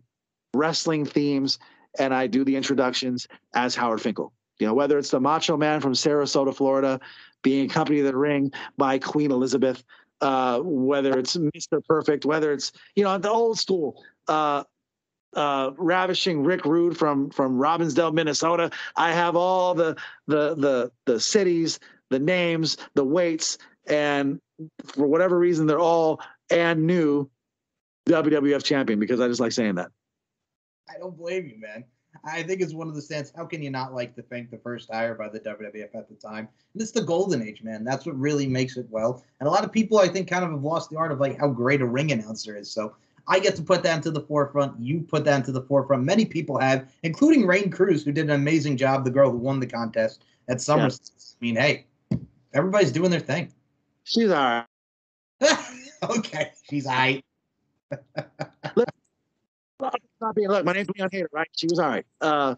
[0.54, 1.58] wrestling themes
[1.98, 4.32] and I do the introductions as Howard Finkel.
[4.58, 7.00] You know, whether it's the Macho Man from Sarasota, Florida,
[7.42, 9.84] being accompanied to the ring by Queen Elizabeth,
[10.24, 11.84] uh, whether it's Mr.
[11.86, 14.02] Perfect, whether it's you know the old school.
[14.26, 14.64] Uh,
[15.34, 18.70] uh, ravishing Rick Rude from from Robbinsdale, Minnesota.
[18.94, 19.96] I have all the
[20.28, 23.58] the the the cities, the names, the weights,
[23.88, 24.40] and
[24.84, 26.20] for whatever reason, they're all
[26.50, 27.28] and new
[28.08, 29.90] WWF champion because I just like saying that.
[30.88, 31.84] I don't blame you, man.
[32.24, 33.32] I think it's one of the stands.
[33.34, 36.14] How can you not like to thank the first hire by the WWF at the
[36.14, 36.48] time?
[36.72, 37.84] And it's the golden age, man.
[37.84, 39.24] That's what really makes it well.
[39.40, 41.38] And a lot of people, I think, kind of have lost the art of like
[41.38, 42.70] how great a ring announcer is.
[42.70, 42.94] So
[43.26, 44.78] I get to put that into the forefront.
[44.80, 46.04] You put that into the forefront.
[46.04, 49.04] Many people have, including Rain Cruz, who did an amazing job.
[49.04, 50.88] The girl who won the contest at Summer.
[50.88, 50.88] Yeah.
[50.90, 51.86] I mean, hey,
[52.52, 53.52] everybody's doing their thing.
[54.04, 54.66] She's all right.
[56.10, 57.24] okay, she's all right.
[60.20, 61.48] not being look, my name's Leon Hater, right?
[61.56, 62.06] She was all right.
[62.20, 62.54] Uh,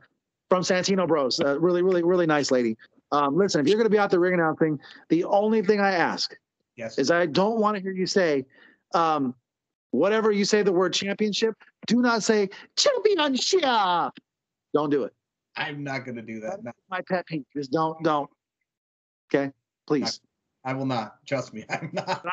[0.49, 1.41] from Santino Bros.
[1.41, 2.77] Uh, really, really, really nice lady.
[3.13, 4.79] Um, listen, if you're going to be out there ring announcing,
[5.09, 6.35] the only thing I ask
[6.77, 6.99] yes.
[6.99, 8.45] is I don't want to hear you say,
[8.95, 9.35] um,
[9.91, 11.55] whatever you say the word championship,
[11.87, 13.63] do not say championship.
[14.75, 15.13] Don't do it.
[15.57, 16.63] I'm not going to do that.
[16.63, 16.73] No.
[16.91, 17.45] My pet peeve.
[17.55, 18.29] Just don't, don't.
[19.33, 19.53] Okay,
[19.87, 20.21] please.
[20.65, 21.25] I will not.
[21.27, 22.25] Trust me, I'm not.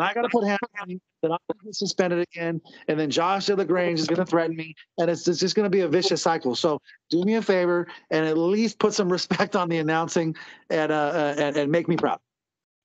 [0.00, 1.00] I got to put on.
[1.22, 2.60] Then I'm going to suspended again.
[2.88, 4.74] And then Josh de Lagrange is going to threaten me.
[4.98, 6.54] And it's, it's just going to be a vicious cycle.
[6.54, 6.80] So
[7.10, 10.36] do me a favor and at least put some respect on the announcing
[10.68, 12.18] and, uh, uh and, and make me proud.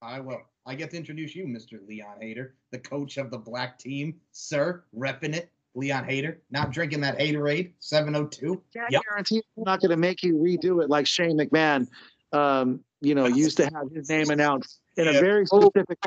[0.02, 0.42] I will.
[0.66, 1.80] I get to introduce you, Mr.
[1.88, 5.52] Leon Hater, the coach of the black team, sir, repping it.
[5.78, 8.62] Leon Hater, not drinking that Haterade 702.
[8.78, 9.02] I yep.
[9.04, 11.88] guarantee I'm not going to make you redo it like Shane McMahon
[12.36, 15.12] um, you know, used to have his name announced in yeah.
[15.12, 15.62] a very oh.
[15.62, 15.98] specific.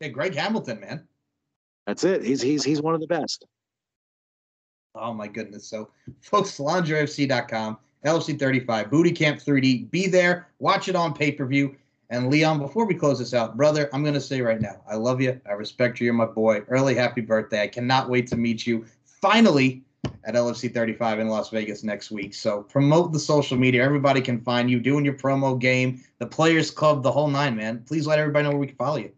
[0.00, 1.08] Hey, Greg Hamilton, man.
[1.86, 2.22] That's it.
[2.24, 3.46] He's he's he's one of the best.
[4.94, 5.66] Oh my goodness!
[5.66, 5.90] So,
[6.20, 9.90] folks, LingerieFC.com, LC35, Booty Camp 3D.
[9.90, 10.48] Be there.
[10.58, 11.76] Watch it on pay per view.
[12.08, 15.20] And Leon, before we close this out, brother, I'm gonna say right now, I love
[15.20, 15.40] you.
[15.48, 16.06] I respect you.
[16.06, 16.62] You're my boy.
[16.68, 17.62] Early happy birthday.
[17.62, 18.84] I cannot wait to meet you.
[19.04, 19.82] Finally,
[20.26, 22.34] at LFC 35 in Las Vegas next week.
[22.34, 23.82] So promote the social media.
[23.84, 27.84] Everybody can find you doing your promo game, the Players Club, the whole nine, man.
[27.86, 29.12] Please let everybody know where we can follow you.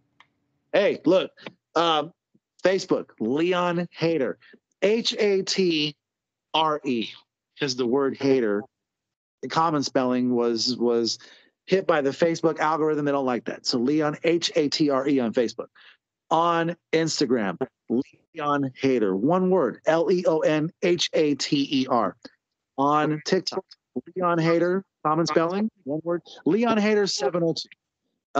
[0.73, 1.31] Hey, look,
[1.75, 2.13] um,
[2.63, 4.39] Facebook, Leon Hater,
[4.83, 5.97] H A T
[6.53, 7.09] R E
[7.61, 8.63] is the word hater.
[9.43, 11.19] The common spelling was was
[11.65, 13.07] hit by the Facebook algorithm.
[13.07, 13.65] They don't like that.
[13.65, 15.69] So Leon H A T R E on Facebook.
[16.31, 17.57] On Instagram,
[18.35, 19.17] Leon Hater.
[19.17, 22.17] One word, L E O N H A T E R.
[22.77, 23.65] On TikTok,
[24.17, 27.69] Leon Hater, common spelling, one word, Leon Hater 702.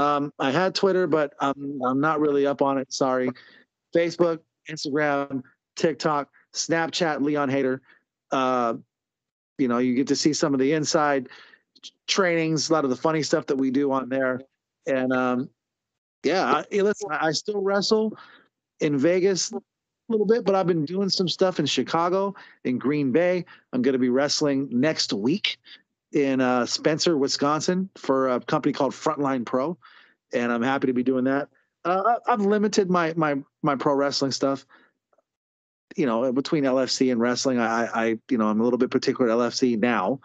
[0.01, 2.93] Um, I had Twitter, but I'm, I'm not really up on it.
[2.93, 3.31] Sorry.
[3.95, 4.39] Facebook,
[4.71, 5.43] Instagram,
[5.77, 7.81] TikTok, Snapchat, Leon Hater.
[8.31, 8.75] Uh,
[9.59, 11.29] you know, you get to see some of the inside
[12.07, 14.41] trainings, a lot of the funny stuff that we do on there.
[14.87, 15.51] And um,
[16.23, 18.17] yeah, I, listen, I still wrestle
[18.81, 19.61] in Vegas a
[20.09, 23.45] little bit, but I've been doing some stuff in Chicago, in Green Bay.
[23.73, 25.59] I'm going to be wrestling next week
[26.13, 29.77] in uh, Spencer, Wisconsin, for a company called Frontline Pro,
[30.33, 31.49] and I'm happy to be doing that.
[31.85, 34.67] Uh, I've limited my my my pro wrestling stuff.
[35.97, 39.31] You know, between LFC and wrestling, I, I you know I'm a little bit particular
[39.31, 40.21] at LFC now.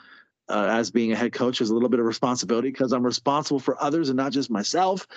[0.49, 3.61] Uh, as being a head coach is a little bit of responsibility because I'm responsible
[3.61, 5.07] for others and not just myself.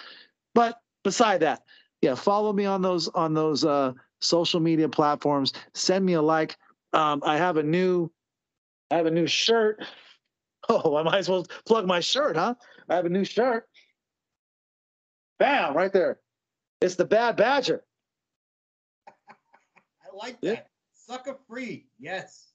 [0.57, 1.65] But beside that,
[2.01, 5.53] yeah, follow me on those on those uh, social media platforms.
[5.75, 6.57] Send me a like.
[6.95, 8.11] Um, I have a new,
[8.91, 9.85] I have a new shirt.
[10.69, 12.57] Oh, I might as well plug my shirt, huh?
[12.89, 13.69] I have a new shirt.
[15.39, 16.19] Bam, right there.
[16.81, 17.85] It's the Bad Badger.
[19.07, 19.13] I
[20.13, 20.47] like that.
[20.49, 20.61] Yeah.
[20.93, 21.87] Sucker free.
[22.01, 22.49] Yes.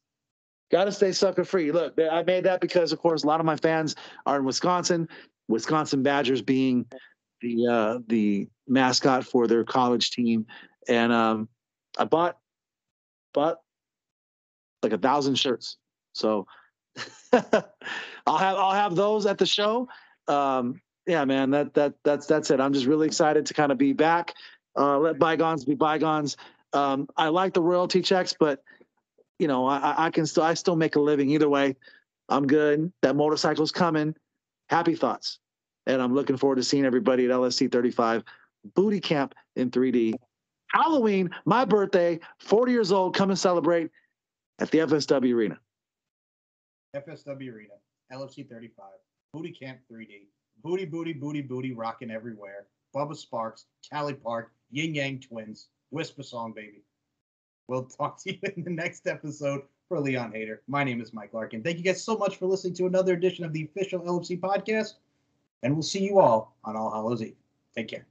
[0.73, 1.71] Got to stay sucker free.
[1.71, 3.95] Look, I made that because, of course, a lot of my fans
[4.25, 5.07] are in Wisconsin.
[5.47, 6.85] Wisconsin Badgers being
[7.41, 10.45] the uh, the mascot for their college team,
[10.87, 11.49] and um,
[11.97, 12.37] I bought
[13.33, 13.59] bought
[14.81, 15.77] like a thousand shirts.
[16.13, 16.47] So
[17.33, 19.89] I'll have I'll have those at the show.
[20.27, 22.59] Um, yeah, man, that that that's that's it.
[22.59, 24.35] I'm just really excited to kind of be back.
[24.77, 26.37] Uh, let bygones be bygones.
[26.73, 28.63] Um, I like the royalty checks, but
[29.39, 31.75] you know, I, I can still I still make a living either way.
[32.29, 32.93] I'm good.
[33.01, 34.15] That motorcycle's coming.
[34.69, 35.40] Happy thoughts
[35.87, 38.23] and I'm looking forward to seeing everybody at LFC 35
[38.75, 40.13] Booty Camp in 3D.
[40.67, 43.15] Halloween, my birthday, 40 years old.
[43.15, 43.89] Come and celebrate
[44.59, 45.59] at the FSW Arena.
[46.95, 47.73] FSW Arena,
[48.11, 48.85] LFC 35,
[49.33, 50.27] Booty Camp 3D,
[50.63, 52.67] Booty, Booty, Booty, Booty, rocking everywhere.
[52.95, 56.83] Bubba Sparxxx, Cali Park, Ying Yang Twins, Whisper Song Baby.
[57.67, 60.61] We'll talk to you in the next episode for Leon Hater.
[60.67, 61.63] My name is Mike Larkin.
[61.63, 64.95] Thank you guys so much for listening to another edition of the official LFC podcast
[65.63, 67.35] and we'll see you all on All Hallows Eve.
[67.75, 68.05] Take care.